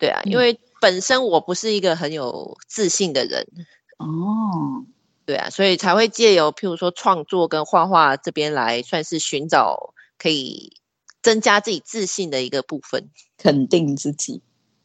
[0.00, 3.46] 对啊，因为本身我不是一个很有自信的人
[3.98, 4.82] 哦，
[5.26, 10.72] 对啊，所以才会借由譬如说创作跟画画这边来，算是寻找可以
[11.22, 14.40] 增加自己自信的一个部分，肯定自己。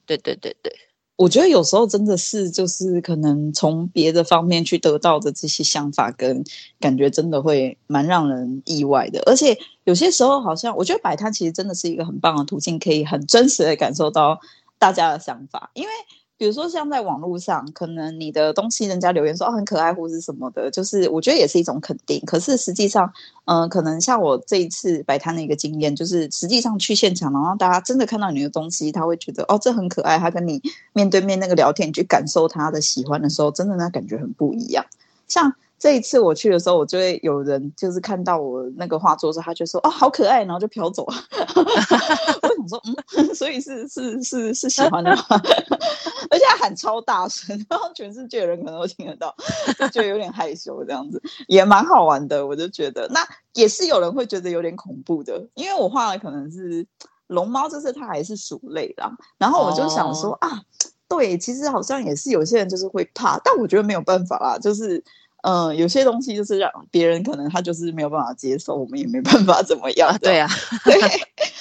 [0.06, 0.75] 对对对对，
[1.15, 6.43] 我觉得有时候真的是就是可能从别的方面去得到的这些想法跟
[6.78, 9.23] 感觉，真的会蛮让人意外的。
[9.25, 14.41] 而且有些时候好像我觉得摆摊其实真的是一个很棒的途径，可以很真实的感受到。
[14.77, 15.89] 大家的想法，因为
[16.38, 22.21] 比如说像在网络上，可能你的东西人家留言说哦，很可爱或是什么的，就是我觉得也是一种肯定。
[22.25, 23.09] 可是实际上，
[23.45, 30.19] 嗯、可能像我这一次摆摊的一个经验，就是实际上去现场，然后大家真的看到你的东西，他会觉得哦，这很可爱。
[30.19, 30.61] 他跟你
[30.91, 34.85] 面对面那个聊天，去感受他的喜欢的时候，真的那感觉很不一样。
[35.27, 35.53] 像。
[35.77, 41.15] 这一次我去的时候，我就会有人就是看到我那个画作时，他就说：“哦，好可爱。”然后就飘走了。
[42.41, 42.81] 我想说，
[43.17, 45.23] 嗯， 所以是是是是喜欢的吗？
[46.31, 49.35] 而且他喊超大声，然后全世界的人可能都听得到，
[49.77, 52.47] 就觉得有点害羞，这样子也蛮好玩的。
[52.47, 53.19] 我就觉得，那
[53.53, 56.88] 也是有人会觉得有点恐怖的，因为我画的可能是
[57.27, 59.11] 龙猫，就是它还是鼠类啦。
[59.38, 60.61] 然后我就想说、哦、啊，
[61.07, 65.03] 对，其实好像也是有些人就是会怕，但我觉得没有办法啦，就是。
[65.45, 70.10] 嗯，有些东西就是让别人可能他就是没有办法接受，我们也没办法怎么样。
[70.10, 70.49] 啊对啊，
[70.84, 70.99] 对，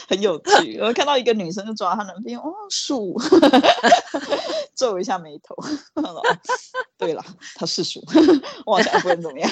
[0.08, 0.78] 很有趣。
[0.80, 3.14] 我看到一个女生就抓她男朋友，哦，鼠，
[4.74, 5.54] 皱一下眉头。
[6.96, 7.22] 对了，
[7.56, 8.02] 他是鼠，
[8.64, 9.50] 我好像不能怎么样。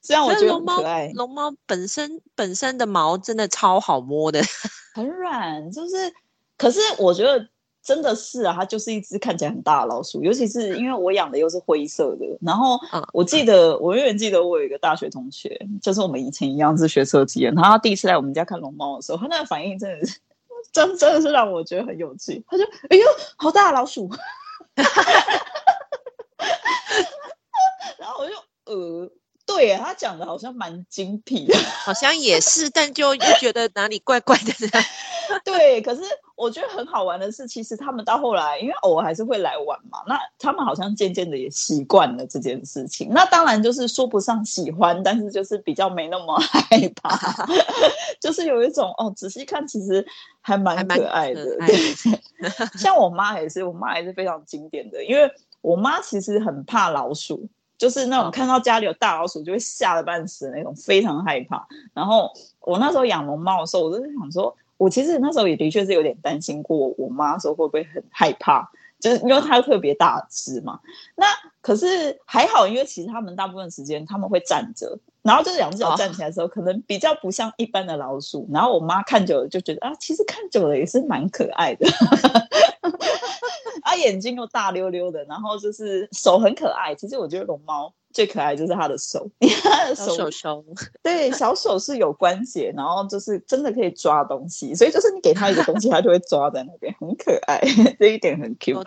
[0.00, 1.10] 虽然我觉得很可爱。
[1.14, 4.40] 龙猫本身本身的毛真的超好摸的，
[4.94, 6.12] 很软，就是。
[6.56, 7.48] 可是我觉得
[7.88, 12.26] 真的是啊，它就是一只看起来很大的老鼠，尤其是因为我养的又是灰色的。
[12.42, 12.78] 然后
[13.14, 20.18] 我记得，嗯、我永远记得我有一个大学同学，就是我们以前一样是学设计的，然后他第一次来我们家看龙猫的时候，他那个反应真的是
[20.70, 22.44] 真真的是让我觉得很有趣。
[22.46, 24.10] 他就哎呦，好大的老鼠！
[27.96, 28.34] 然后我就
[28.70, 29.10] 呃。
[29.46, 34.52] 对，他讲的好像蛮精辟的，好像也是，但就又觉得哪里怪怪的。
[35.58, 36.02] 对，可是
[36.36, 43.08] 我觉得很好玩的是，其实他们到后来，因为偶尔还是会来玩嘛，那他们好像渐渐的也习惯了这件事情。
[43.10, 46.62] 那当然就是说不上喜欢，但是就是比较没那么害
[47.02, 47.46] 怕，
[48.20, 50.06] 就是有一种哦，仔细看其实
[50.40, 51.56] 还蛮可爱的。
[51.58, 51.76] 爱的
[52.40, 55.28] 对， 像我妈也是，我妈也是非常经典的，因为
[55.60, 57.48] 我妈其实很怕老鼠。
[57.76, 61.64] 就是那种看到家里有大老鼠就会吓得半死的那种，非常害怕。
[61.94, 62.28] 然后
[62.62, 70.80] 我那时候养龙猫的时候，我就想说，我其实那时候也的确是有点担心过，我妈说会不会很害怕，就是因为它特别大只嘛。
[71.16, 71.26] 那
[71.60, 78.48] 可是还好，因为其实他们大部分时间他们会站着，然后就是两只脚站起来的时候，可能比较不像一般的老鼠。
[78.52, 81.86] 然后我妈看久了就觉得啊，其实看久了也是蛮可爱的。
[83.82, 86.94] 啊眼睛又大溜溜的，然后就是手很可爱。
[86.94, 90.64] 其实我觉得龙猫最可爱就是他的手， 因为它的手手手
[91.02, 97.60] 对小手是有关节，然后就是真的可以抓东西，所以就是你给他一个东西，他就会抓在那边，很可爱，
[98.00, 98.86] 这一点很 cute。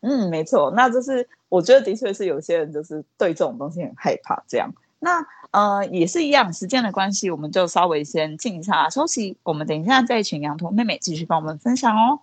[0.00, 4.70] 嗯，没错，那就是我觉得的确是有些人就是对这种东西很害怕这样。
[5.00, 12.20] 那呃也是一样，时间的关系，我们就稍微先静一下休息，我们等一下再请羊驼妹妹继续帮我们分享哦。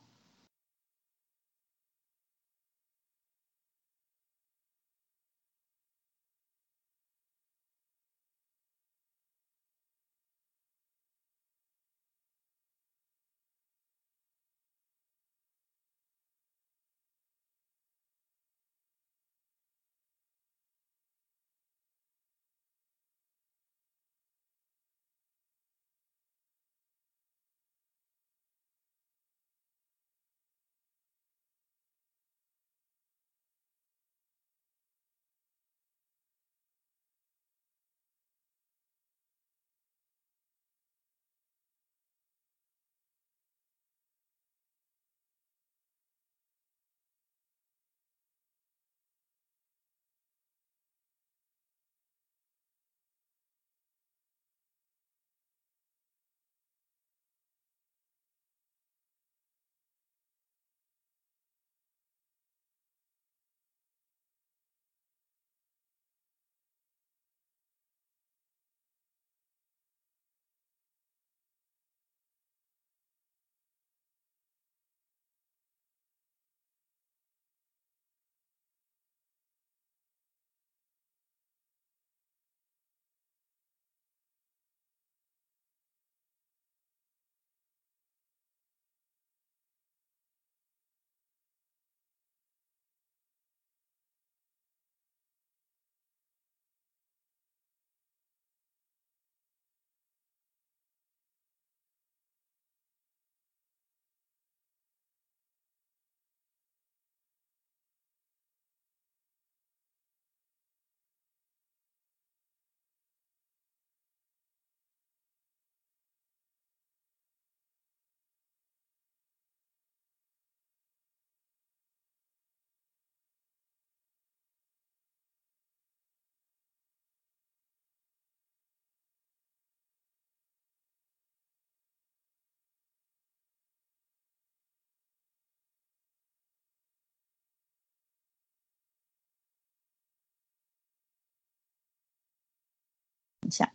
[143.51, 143.71] 下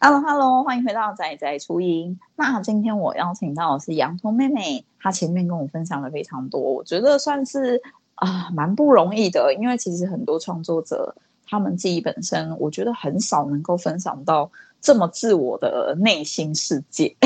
[0.00, 2.18] ，Hello Hello，欢迎回到仔仔初音。
[2.34, 7.80] 那今天我邀请到的是羊驼妹妹，她前面跟我分享了非常多，我觉得算是
[8.14, 11.14] 啊、蛮不容易的，因为其实很多创作者
[11.46, 14.50] 他们自己本身，我觉得很少能够分享到
[14.80, 17.16] 这么自我的内心世界。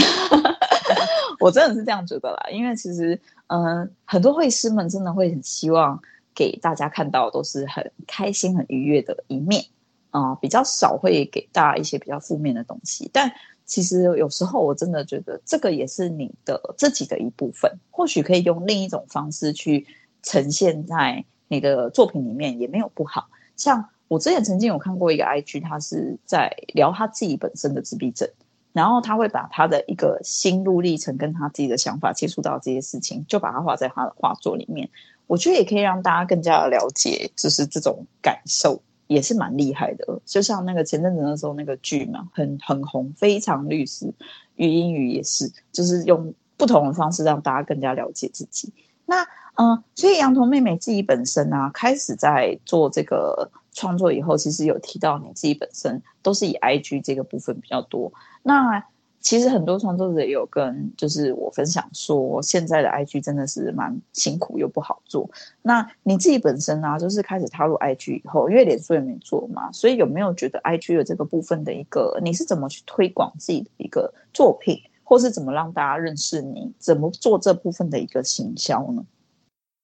[1.41, 6.01] 我真的是这样觉得啦，因为其实嗯、很多绘师们真的会很希望。
[6.35, 9.65] 给大家看到都是很开心、很愉悦的一面
[10.11, 13.11] 啊、比较少会给大家一些比较负面的东西。
[13.13, 13.33] 但
[13.65, 19.87] 其实有时候我真的觉得这个也是你的自己的一部分，或许可以用另一种方式去
[20.23, 23.29] 呈现在你的作品里面，也没有不好。
[23.57, 28.29] 像我之前曾经有看过一个 IG，他是在聊他自己本身的自闭症，
[28.73, 34.91] 然后他会把他的一个心路历程跟他自己的想法接触到这些事情，就把它画在他的画作里面。
[35.27, 40.21] 我觉得也可以让大家更加的了解，就是这种感受也是蛮厉害的。
[40.25, 44.13] 就像那个前阵子的时候那个剧嘛，很很红，非常律师
[44.57, 48.73] 禹英语也是，就是用不同的方式让大家更加了解自己。
[49.07, 58.13] 那嗯、所以杨彤妹妹自己本身啊，开始在做这个创作以后，其实有提到你自己本身都是以 IG 这个部分比较多。
[58.43, 58.85] 那
[59.25, 65.29] 其实很多创作者也有跟就是我分享说，现在的 IG 真的是蛮辛苦又不好做。
[65.63, 79.07] 那你自己本身呢、啊，就是开始踏入 IG 以后，因为脸书也没做嘛，所以有没有觉得 IG 的这个部分的一个，你是怎么去推广自己的一个作品，或是怎么让大家认识你，怎么做这部分的一个行销呢？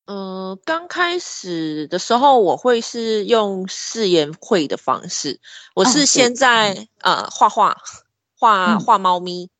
[0.05, 5.41] 呃，刚开始的时候，我会是用试颜绘的方式，
[5.75, 7.79] 我是先在、哦、呃画画。
[8.41, 9.51] 画画猫咪，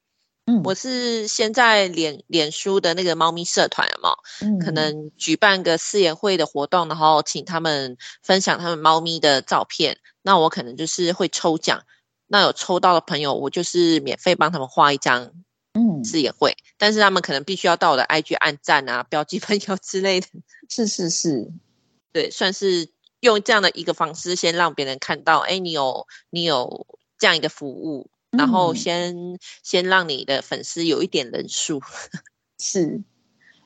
[0.47, 11.83] 嗯，我是先在脸脸书的那个猫咪社团嘛，嗯，可能举办个试颜会的活动，然后请他们分享他们猫咪的照片，那我可能就是会抽奖，
[12.27, 15.31] 那有抽到的朋友，我就是免费帮他们画一张，
[15.75, 20.27] 嗯，试颜会，但是他们可能必须要到我的 IG 按赞啊，标记朋友之类的，
[20.71, 21.53] 是是是，
[22.15, 22.89] 对，算是
[23.21, 26.87] 用这样的一个方式，先让别人看到，哎，你有你有
[27.19, 28.09] 这样一个服务。
[28.31, 31.81] 然后先、嗯、先让你的粉丝有一点人数，
[32.59, 33.03] 是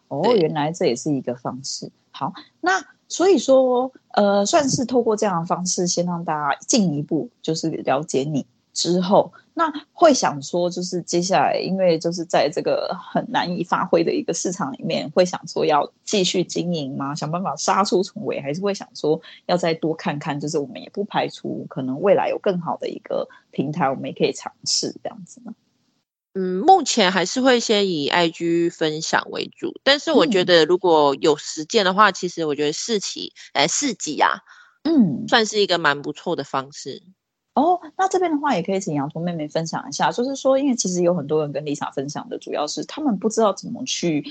[0.08, 1.90] 哦，原来这也是一个方式。
[2.10, 8.46] 好，那所以说，呃，算是透过这样的方式，先让大家进一步就是了解你。
[8.74, 17.14] 之后，那会想说，就是接下来，因为就是在这个很难以发挥的一个市场里面，会想说要继续经营吗？
[17.14, 20.38] 想办法杀出重围，还是会想说要再多看看？
[20.38, 25.54] 就是我们也不排除可能未来有更好的一个平台，我们也可以尝试这样子呢。
[26.36, 34.40] 嗯，目前还是会先以 IG 分享为主，但是我觉得如果有实践的话，嗯、其实我觉得市集，哎，市集啊，
[34.82, 37.04] 嗯，算是一个蛮不错的方式。
[37.54, 44.24] 哦，那这边的话也可以请洋葱妹妹分享一下，就是说，因为其实有很多人跟 Lisa 分享的，主要是他们不知道怎么去，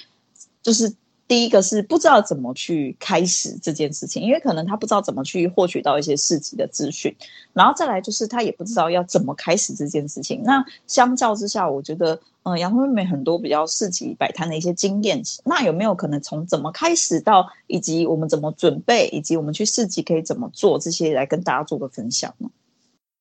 [0.61, 0.93] 就是
[1.25, 7.15] 第一个是不知道怎么去开始这件事情，因为可能他不知道怎么去获取到一些市集的资讯，
[7.53, 10.43] 然后再来就是他也不知道要怎么开始这件事情。
[10.43, 22.49] 那相较之下，我觉得，嗯，洋葱妹妹很多比较市集摆摊的一些经验，那有没有可能从怎么开始到，以及我们怎么准备，以及我们去市集可以怎么做这些来跟大家做个分享呢？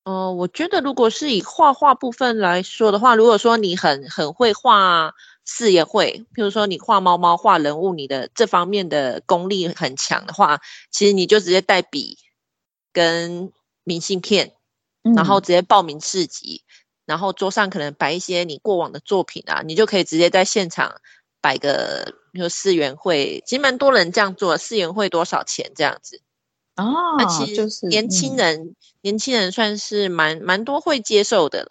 [0.03, 5.13] 哦、呃，我觉得如果是以画画部分来说的话，如果说你很很会画
[5.45, 10.59] 试颜绘，譬如说你画猫猫、画人物，你的这方面的功力很强的话，
[10.91, 12.17] 其实你就直接带笔
[12.91, 13.53] 跟
[13.85, 14.53] 明信片，
[15.15, 16.71] 然后直接报名市集，嗯、
[17.05, 20.99] 然后桌上可能摆一些你过往的作品啊，你就可以直接在现场
[21.39, 26.21] 摆个，比如说试颜绘，其实蛮多人这样做，四元会多少钱这样子。
[26.75, 31.69] 哦，那其实年轻人，就是嗯、年轻人算是蛮蛮多会接受的了。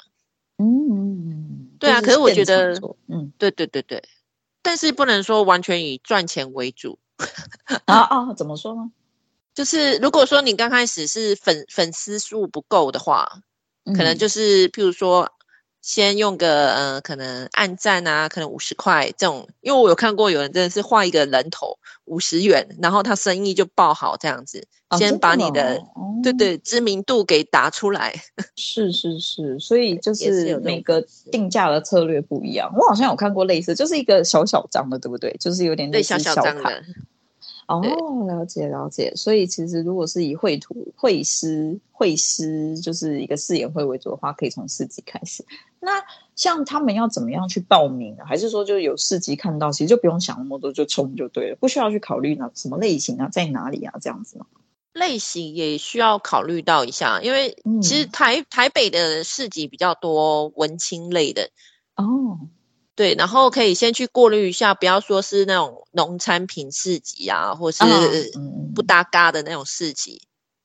[0.59, 4.03] 嗯，对啊，可是我觉得，嗯，对对对对，
[4.63, 6.99] 但是不能说完全以赚钱为主。
[7.87, 8.91] 啊啊，怎么说呢？
[9.55, 13.43] 就是如果说你刚开始是粉粉丝数不够的话，
[13.85, 15.31] 嗯、可能就是譬如说。
[15.83, 24.67] 先用个呃，可能按赞啊，可能五十块这种，因为我有看过有人真的是画一个人头五十元，然后他生意就爆好这样子。
[24.89, 28.15] 哦、先把你的、哦、对对知名度给打出来。
[28.57, 32.71] 是是是，所以就是每个定价的策略不一样。
[32.77, 35.35] 我好像有看过类似，就是一个小小张的，对不对？
[35.41, 36.83] 就是有点类似小小张的。
[37.81, 39.13] 哦，了解了解。
[39.17, 45.45] 所以其实如果是以绘图、绘师、绘师，就是一个试演会为主的话，可以从四级开始。
[45.81, 45.93] 那
[46.37, 48.25] 像他们要怎么样去报名呢？
[48.27, 54.47] 还是说就有四级看到，其实就不用想那么多，就冲就对了，不需要去考虑呢什么类型啊，在哪里啊这样子吗？
[54.93, 61.49] 类型也需要考虑到一下，因为其实台、嗯、台北的市集比较多文青类的
[61.97, 62.39] 哦。
[62.95, 67.83] 对，然后可以先去过滤一下，不要说是那种农产品市集啊，或是
[68.75, 70.21] 不搭嘎的那种市集。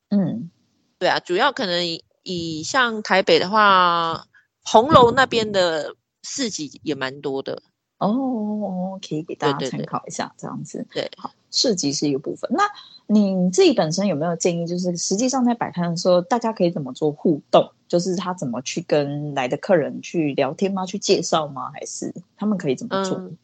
[0.09, 0.51] 嗯，
[0.99, 4.25] 对啊，主要可能以，以像台北的话，
[4.63, 7.63] 红楼那边的市集也蛮多的。
[7.99, 10.85] 哦，可以给大家参考一下，这样子。
[10.91, 12.49] 对，好，市集是一个部分。
[12.53, 12.63] 那
[13.07, 14.67] 你自己本身有没有建议？
[14.67, 17.71] 就是实际上在摆摊的时候，大家可以怎么做互动？
[17.87, 20.85] 就是他怎么去跟来的客人去聊天吗？
[20.85, 21.71] 去介绍吗？
[21.73, 23.17] 还是他们可以怎么做？
[23.17, 23.37] 嗯，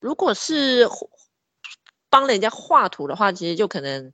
[0.00, 0.86] 如果是
[2.08, 4.12] 帮帮人家画图的话，其实就可能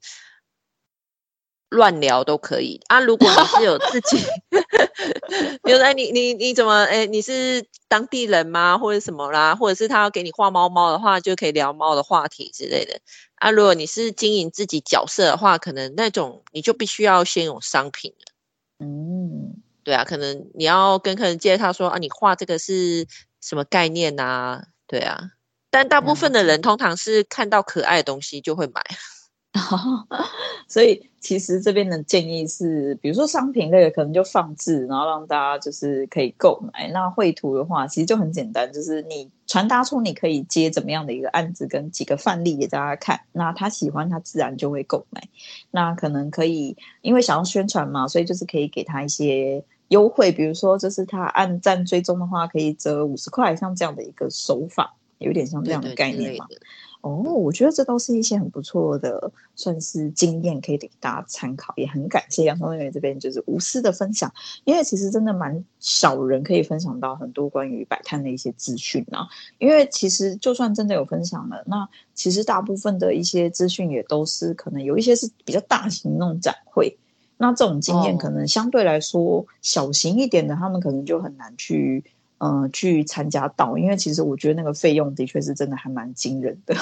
[1.70, 3.00] 乱聊都可以啊。
[3.00, 4.18] 如果你是有自己
[5.62, 8.78] 比如说你你你怎么哎，你是当地人吗？
[8.78, 9.54] 或者什么啦？
[9.54, 13.00] 或者是他要给你画猫猫的话，就可以聊猫的话题之类的
[13.36, 13.50] 啊。
[13.50, 18.32] 如果你是经营自己角色的话，可能那种你就必须要先有商品了。
[18.78, 23.06] 嗯，对啊，可能你要跟客人介绍说啊，你画这个是
[23.40, 24.66] 什么概念啊？
[24.86, 25.30] 对啊。
[25.68, 28.82] 但大部分的人通常是看到可爱的东西就会买，
[30.68, 36.88] 所以其实这边的建议是，比如说商品类的可能就放置，然后让大家就是可以购买。
[36.92, 43.20] 那绘图的话，其实就很简单，就是你传达出你可以接怎么样的一个案子，跟几个范例给大家看。
[43.32, 45.22] 那他喜欢，他自然就会购买。
[45.70, 54.94] 那可能可以，因为想要宣传嘛，所以就是可以给他一些优惠，比如说就是他按赞追踪的话，可以折五十块，像这样的一个手法。
[55.18, 56.46] 有点像这样的概念嘛？
[57.06, 61.72] 哦，我觉得这都是一些很不错的，算是经验，可以给大家参考。
[61.76, 64.32] 也很感谢洋葱妹妹这边就是无私的分享，
[64.64, 69.28] 因为其实真的蛮少人可以分享到很多关于摆摊的一些资讯啊。
[69.58, 76.98] 因为其实就算真的有分享了，那其实大部分的一些资讯也都是可能有一些是比较大型那种展会，
[77.36, 82.02] 那这种经验可能相对来说小型一点的，他们可能就很难去。
[82.38, 86.74] 嗯、呃，去参加到，因为其实我觉得那个费用的确是真的还蛮惊人的。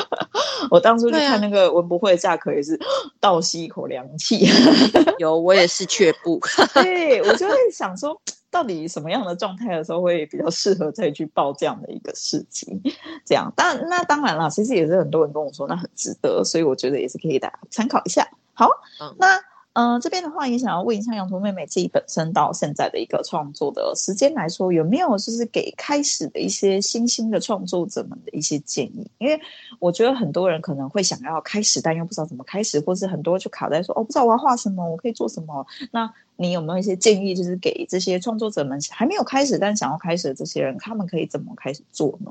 [0.70, 2.78] 我当初去看那个文博会的价格也是
[3.20, 4.46] 倒吸一口凉气。
[5.18, 6.40] 有，我也是却步。
[6.74, 8.18] 对，我就会想说，
[8.50, 12.80] 到底什么样的状态的时候会比较适合再去报这样的一个事情？
[13.26, 18.26] 这样，但那当然了，其实也是很多人跟我说那很值得，所以我觉得也是可以大家参考一下。
[18.54, 18.68] 好，
[19.00, 19.40] 嗯、那。
[19.74, 29.10] 嗯、呃，这边的话也想要问一下洋葱妹妹自己本身到现在的一个创作的时间来说，有没有就是给开始的一些新兴的创作者们的一些建议？
[29.18, 29.40] 因为
[29.80, 35.66] 我觉得很多人可能会想要开始，但又不知道怎么开始，或是很多就卡在说哦，不知道我要画什么，我可以做什么。
[35.90, 42.30] 那你有没有一些建议，就是给这些创作者们还没有开始但想要开始的这些人，他们可以怎么开始做呢？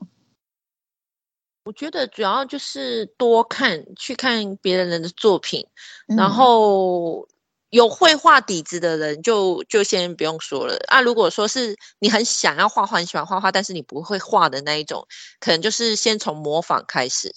[1.65, 5.67] 我觉得主要就是多看，去看别人的作品，
[6.07, 7.27] 嗯、然后。
[7.73, 11.01] 有绘画底子的人就就先不用说了啊。
[11.01, 15.07] 如果说是你很想要画画，很喜欢画画，但是你不会画的那一种，
[15.39, 17.33] 可能就是先从模仿开始。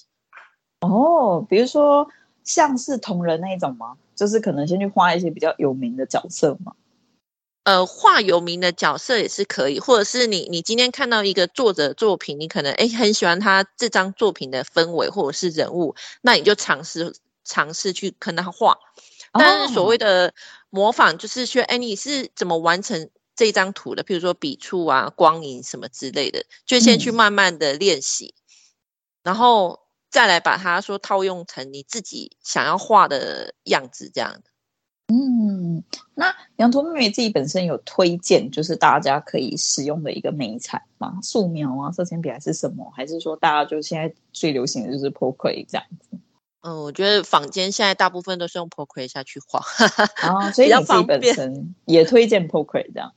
[0.81, 2.07] 哦，比如说
[2.45, 3.97] 像是同人那一种吗？
[4.15, 6.75] 就是可能先去画一些比较有名的角色吗？
[7.65, 18.77] 呃，画有名的角色也是可以，或者是你你今天看到一个作者作品，你可能诶很喜欢他这张作品的氛围或者是人物，那你就尝试尝试去跟他画。
[19.39, 20.33] 但是所谓的
[20.71, 24.03] 模仿，就是说，哎，你是怎么完成这张图的？
[24.05, 29.81] 譬如说笔触啊、光影什么之类的，就先去慢慢的练习，嗯、然后
[30.11, 34.43] 再来把它说套用成你自己想要画的样子，这样。
[35.09, 35.85] 嗯，
[36.15, 41.21] 那洋葱妹妹自己本身有推荐，就是大家可以使用的一个美彩吗？
[41.23, 42.91] 素描啊、色铅笔还是什么？
[42.97, 46.16] 还是说大家就现在最流行的就是 Procreate 这样子？
[46.67, 49.61] 嗯，我觉得坊间现在大部分都是用 Procreate 下去画，
[50.29, 53.13] 啊， 所以你自己本身也推荐 Procreate 这样。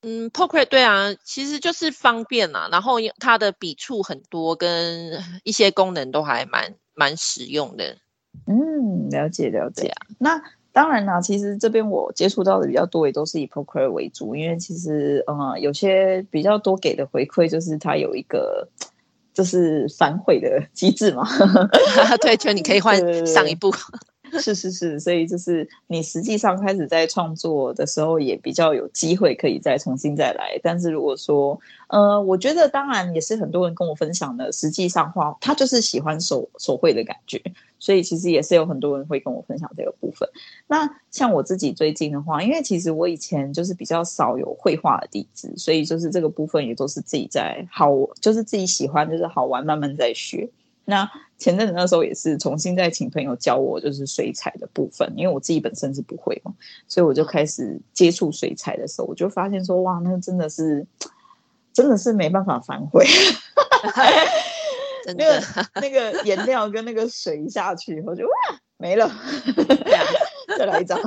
[0.00, 7.98] 嗯，Procreate 对啊，其实就是方便嘛，然后它的笔触很多，跟一些功能都还蛮蛮实用的。
[8.46, 10.06] 嗯，了解了解啊。
[10.18, 10.42] 那
[10.72, 18.66] 当然啦，其实这边我接触到的比较多，也都是以 Procreate 为主，因为其实嗯，有些比较多给的回馈就是它有一个。
[19.36, 21.28] 就是反悔的机制嘛，
[22.22, 23.70] 对，就你可以换上一步。
[24.40, 30.58] 是是是，所以就是你实际上开始在创作的时候，也比较有机会可以再重新再来。
[30.62, 31.58] 但是如果说，
[31.88, 37.40] 呃，我觉得当然也是很多人跟我分享的，实际上画他就是喜欢手手绘的感觉，
[37.78, 40.28] 所以其实也是有很多人会跟我分享这个部分。
[40.66, 50.48] 那像我自己最近的话，因为其实我以前就是比较少有绘画的底子，所以就是这个部分也都是自己在好，就是自己喜欢，就是好玩，慢慢在学。
[50.88, 56.54] 那前阵子那时候也是重新再请朋友教我，就是水彩的部分，因为我自己本身是不会嘛，
[56.88, 60.86] 所以我就开始接触水彩的时候，我就发现说，哇，那真的是，
[61.72, 63.04] 真的是没办法反悔，
[65.06, 65.42] 那个
[65.74, 68.32] 那个颜料跟那个水一下去，我就哇
[68.78, 69.10] 没了，
[70.56, 70.98] 再来一张，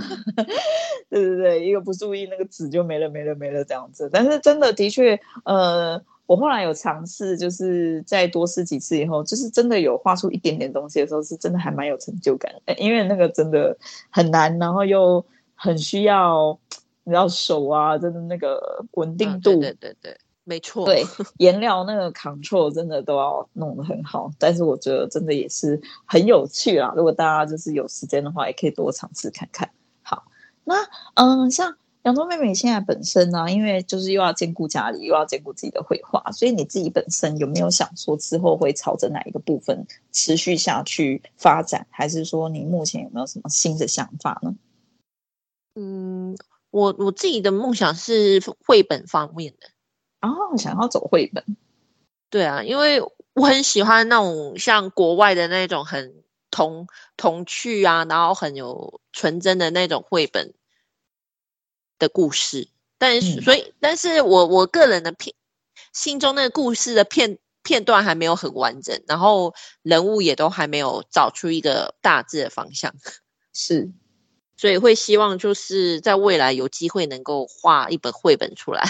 [1.10, 6.04] 对对对，一个不注意，那个纸就没了没了没了这样子，但是真的的确，呃。
[6.30, 12.74] 我后来有尝试，就是再多试几次以后，就是真的有画出一点点东西的时候，是真的还蛮有成就感的。
[12.76, 13.76] 因为那个真的
[14.12, 15.26] 很难，然后又
[15.56, 16.60] 很需要
[17.04, 21.04] 你知道手啊，真的那个稳定度，嗯、对对对对，没错，对，
[21.40, 26.94] 颜料那个 control 真的都要弄得很好，但是我觉得真的也是很有趣啊。
[26.96, 29.68] 如果大家就是有时间的话，也可以多尝试看看。
[30.04, 30.26] 好，
[30.64, 30.76] 那
[31.16, 31.76] 嗯，像
[32.10, 44.56] 洋葱妹妹现在本身呢、啊，因为就是又要兼顾家里，又要兼顾自己的绘画，所以你自己本身有没有想说之后会朝着哪一个部分持续下去发展，还是说你目前有没有什么新的想法呢？
[45.76, 46.36] 嗯，
[46.72, 49.70] 我我自己的梦想是绘本方面的。
[50.28, 51.46] 哦，想要走绘本，
[52.32, 53.02] 对啊，因为
[53.36, 56.88] 我很喜欢那种像国外的那种很童
[57.18, 60.56] 童趣啊，然后很有纯真的那种绘本
[62.00, 62.70] 的故事。
[62.98, 65.36] 但是，嗯、所以，但是我我个人的片
[65.94, 72.94] 心中那个故事的片片段还没有很完整，然后人物也都还没有找出一个大致的方向。
[73.54, 73.90] 是，
[74.58, 78.84] 所以会希望就是在未来有机会能够画一本绘本出来。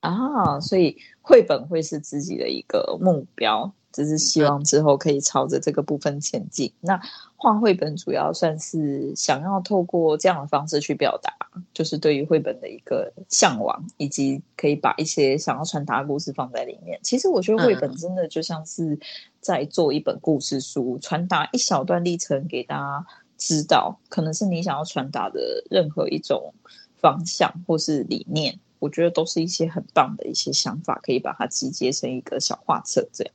[0.00, 6.72] 啊， 所以绘本会是自己的一个目标，只是希望之后可以朝着这个部分前进。
[6.80, 7.00] 那
[7.36, 11.32] 画绘本主要算是想要透过这样的方式去表达，
[11.72, 16.98] 就是对于绘本的一个向往，以及可以把一些想要传达的故事放在里面。
[17.02, 18.98] 其实我觉得绘本真的就像是
[19.40, 26.52] 在做一本故事书，传达一小段历程给大家知道，可能是你想要传达的任何一种
[26.96, 28.58] 方向或是理念。
[28.80, 33.32] 我觉得都是一些很棒的一些想法，可以把它集结成一个小画册这样。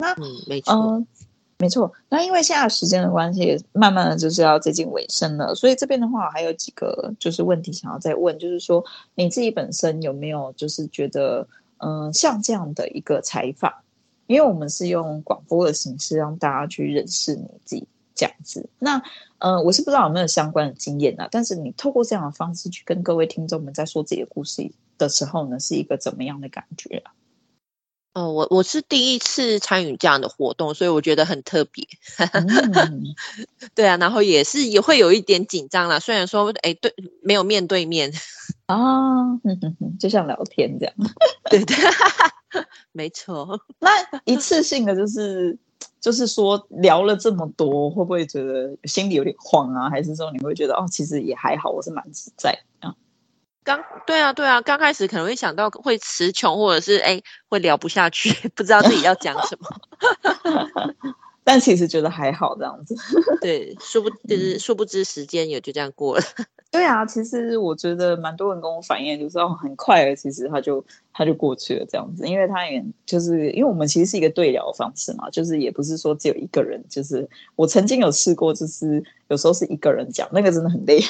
[0.00, 1.06] 那嗯，没错，呃，
[1.58, 1.92] 没错。
[2.08, 8.84] 那因为现在时间的关系，慢慢的就是要接近尾声了，所以这边的话还有几个就是问题想要再问，就是说
[9.14, 11.46] 你自己本身有没有就是觉得，
[11.78, 13.72] 嗯、呃，像这样的一个采访，
[14.26, 17.86] 因为我们是用广播的形式让大家去认识你自己。
[18.12, 19.02] 这样子，那
[19.38, 21.26] 呃，我是不知道有没有相关的经验啊。
[21.30, 27.12] 但是你透过这样的方式去跟各位听众们在说自己的故事的时候呢，是一个怎么样的感觉啊？
[28.12, 31.86] 哦、呃，我我是第一次参与这样的活动，所以我觉得很特别。
[32.32, 33.02] 嗯、
[33.74, 35.98] 对啊，然后也是也会有一点紧张啦。
[35.98, 38.12] 虽然说，哎，对，没有面对面
[38.66, 38.76] 啊、
[39.34, 39.40] 哦，
[39.98, 40.94] 就像聊天这样。
[41.50, 41.76] 对对，
[42.92, 43.60] 没错。
[43.78, 43.90] 那
[44.24, 45.58] 一次性的就是。
[45.98, 49.90] 就是说聊了这么多，会不会觉得心里有点慌啊？
[49.90, 52.94] 还是说你会觉得哦，其实也还好，我是蛮自在啊。
[53.62, 59.68] 刚对啊，对啊，刚开始可能会想到会词穷，或者是哎会聊不下去， 不知道自己要讲什么。
[61.42, 62.94] 但其实觉得还好这样子。
[63.40, 66.22] 对，殊不知殊不知时间也就这样过了。
[66.70, 81.02] 对啊，其实我觉得蛮多人跟我反映，就是哦，很快了，其实他就他就过去了这样子，因为他也就是因为我们其实是一个对聊方式嘛，就是也不是说只有一个人，就是我曾经有试过，就是有时候是一个人讲，那个真的很累，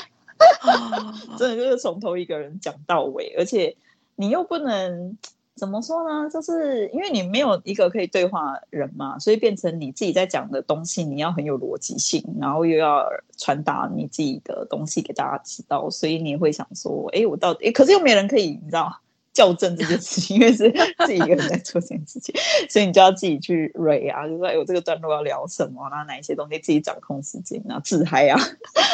[1.39, 3.77] 真的就是从头一个人讲到尾，而且
[4.17, 5.17] 你又不能。
[5.57, 6.31] 怎么说呢？
[6.31, 19.01] 就是因为你没有一个可以对话人嘛，所以变成你自己在讲的东西，你要很有逻辑性，然后又要传达你自己的东西给大家知道，所以你会想说，哎，我到底，可是又没人可以，你知道。
[19.33, 20.71] 校正这件事情， 因为是
[21.07, 22.35] 自己一个人在做这件事情，
[22.69, 28.39] 所以你就要自己去 read 啊，就说哎，我这个段落要聊什么，然后哪一些东西自己掌控时间，然后自嗨啊，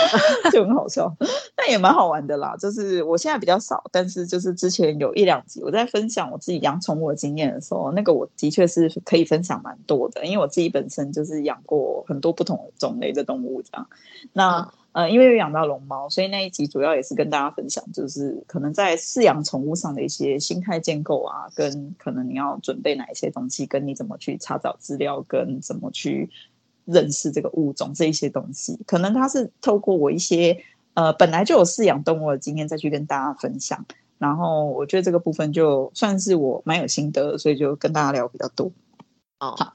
[0.53, 1.15] 就很好笑，
[1.55, 2.57] 但也蛮好玩的啦。
[2.59, 13.89] 就是我现在比较少，但是就是之前有一两集我在分享我自己养宠物的经验的时候，那个我的确是可以分享蛮多的，因为我自己本身就是养过很多不同种类的动物这样。
[14.33, 26.31] 那、嗯呃，因为有养到龙猫，所以那一集主要也是跟大家分享，就是可能在饲养宠物上的一些心态建构啊，跟可能你要准备哪一些东西，跟你怎么去查找资料，跟怎么去
[26.87, 30.59] 认识这个物种这一些东西，可能它是透过我一些
[30.95, 33.85] 呃本来就有饲养动物的经验再去跟大家分享，
[34.17, 38.73] 然后我觉得这个部分就算是我蛮有心得，所以就跟大家聊比较多。
[39.41, 39.75] 哦，好。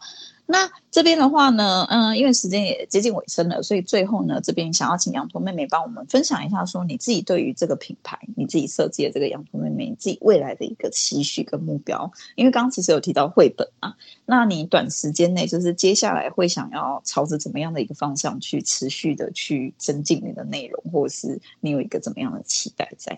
[0.51, 12.11] 那这边的话呢，嗯，因为时间也接近尾声了，所以最后呢，这边想要请羊驼妹妹帮我们分享一下，说你自己对于这个品牌，你自己设计的这个羊驼妹妹，你自己未来的一个期许跟目标。
[12.35, 13.95] 因为刚刚其实有提到绘本啊，
[14.25, 23.17] 那你短时间内就是接下来会想要朝着怎么样的一个方向去持续的去增进你的内容，或者是你有一个怎么样的期待在？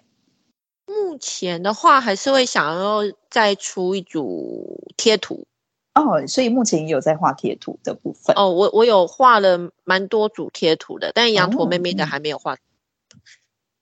[0.85, 2.99] 目前的话，还是会想要
[3.31, 5.47] 再出一组贴图。
[5.95, 8.49] 哦，所以目前也有在画贴图的部分哦。
[8.51, 12.57] 我我有画了蛮多组贴图的，但羊驼妹妹的还没有画。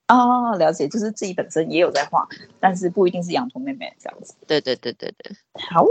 [0.07, 2.27] 哦，了解，就是自己本身也有在画，
[2.59, 4.33] 但是不一定是羊驼妹妹这样子。
[4.45, 5.31] 对对对对对。
[5.53, 5.85] 好，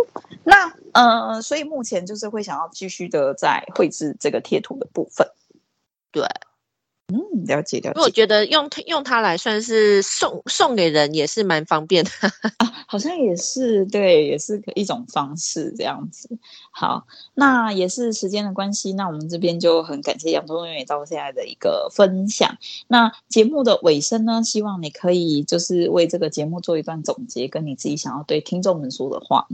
[0.44, 5.26] 那呃，所以目前就是会想要继续的在绘制这个贴图的部分。
[6.12, 6.26] 对，
[7.12, 8.00] 嗯，了解了解。
[8.00, 12.10] 我觉得用用它来算是送送给人也是蛮方便的
[12.58, 16.28] 啊，好像也是对，也是一种方式这样子。
[16.70, 22.56] 好，那也是时间的关系，那我们这边就很感谢洋葱妹妹到现在的一个分享。
[22.88, 29.46] 那节目的尾声呢，希望你可以就是为这个节目做一段总结，跟你自己想要对听众们说的话。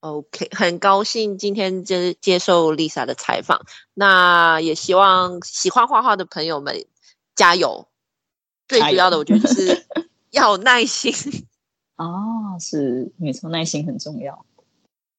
[0.00, 3.66] OK，很高兴今天接接受 Lisa 的采访。
[3.94, 6.86] 那也希望喜欢画画的朋友们
[7.34, 7.86] 加油。
[8.66, 9.86] 最主要的，我觉得是
[10.30, 11.12] 要有耐心。
[11.96, 14.46] 哦，是没错，耐心很重要。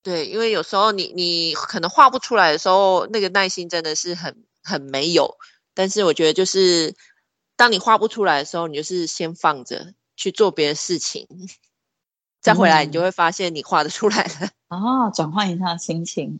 [0.02, 5.38] 对，因为有时候你你可能画不出来的时候，那个耐心真的是很很没有。
[5.76, 6.96] 但是我觉得，就是
[7.56, 11.28] 当你画不出来的时候，你就是先放着去做别的事情。
[12.42, 15.10] 再回来，你就会发现你画得出来了啊！
[15.12, 16.40] 转换一下心情，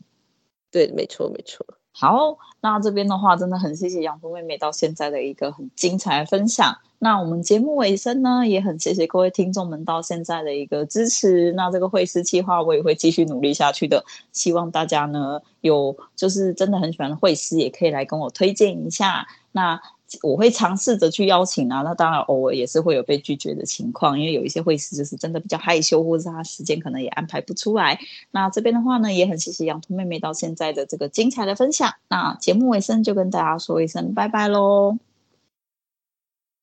[0.72, 1.64] 对，没错，没错。
[1.92, 6.76] 好，那这边的话，真的很谢谢洋葱妹妹到现在的一个很精彩的分享。
[6.98, 11.52] 那我们节目尾声呢，也很谢谢各位听众们到现在的一个支持。
[11.52, 14.04] 那这个绘师计划，我也会继续努力下去的。
[14.32, 19.28] 希望大家呢，有就是真的很喜欢的绘师，也可以来跟我推荐一下。
[19.52, 19.80] 那。
[20.22, 27.98] 我会尝试着去邀请啊，那当然偶尔也是会有被拒绝的情况，因为有一些会师就是真的比较害羞，或者是他时间可能也安排不出来。
[28.30, 31.94] 那这边的话呢，也很谢谢羊驼妹妹到现在的这个精彩的分享。
[32.08, 34.98] 那节目尾声就跟大家说一声拜拜喽。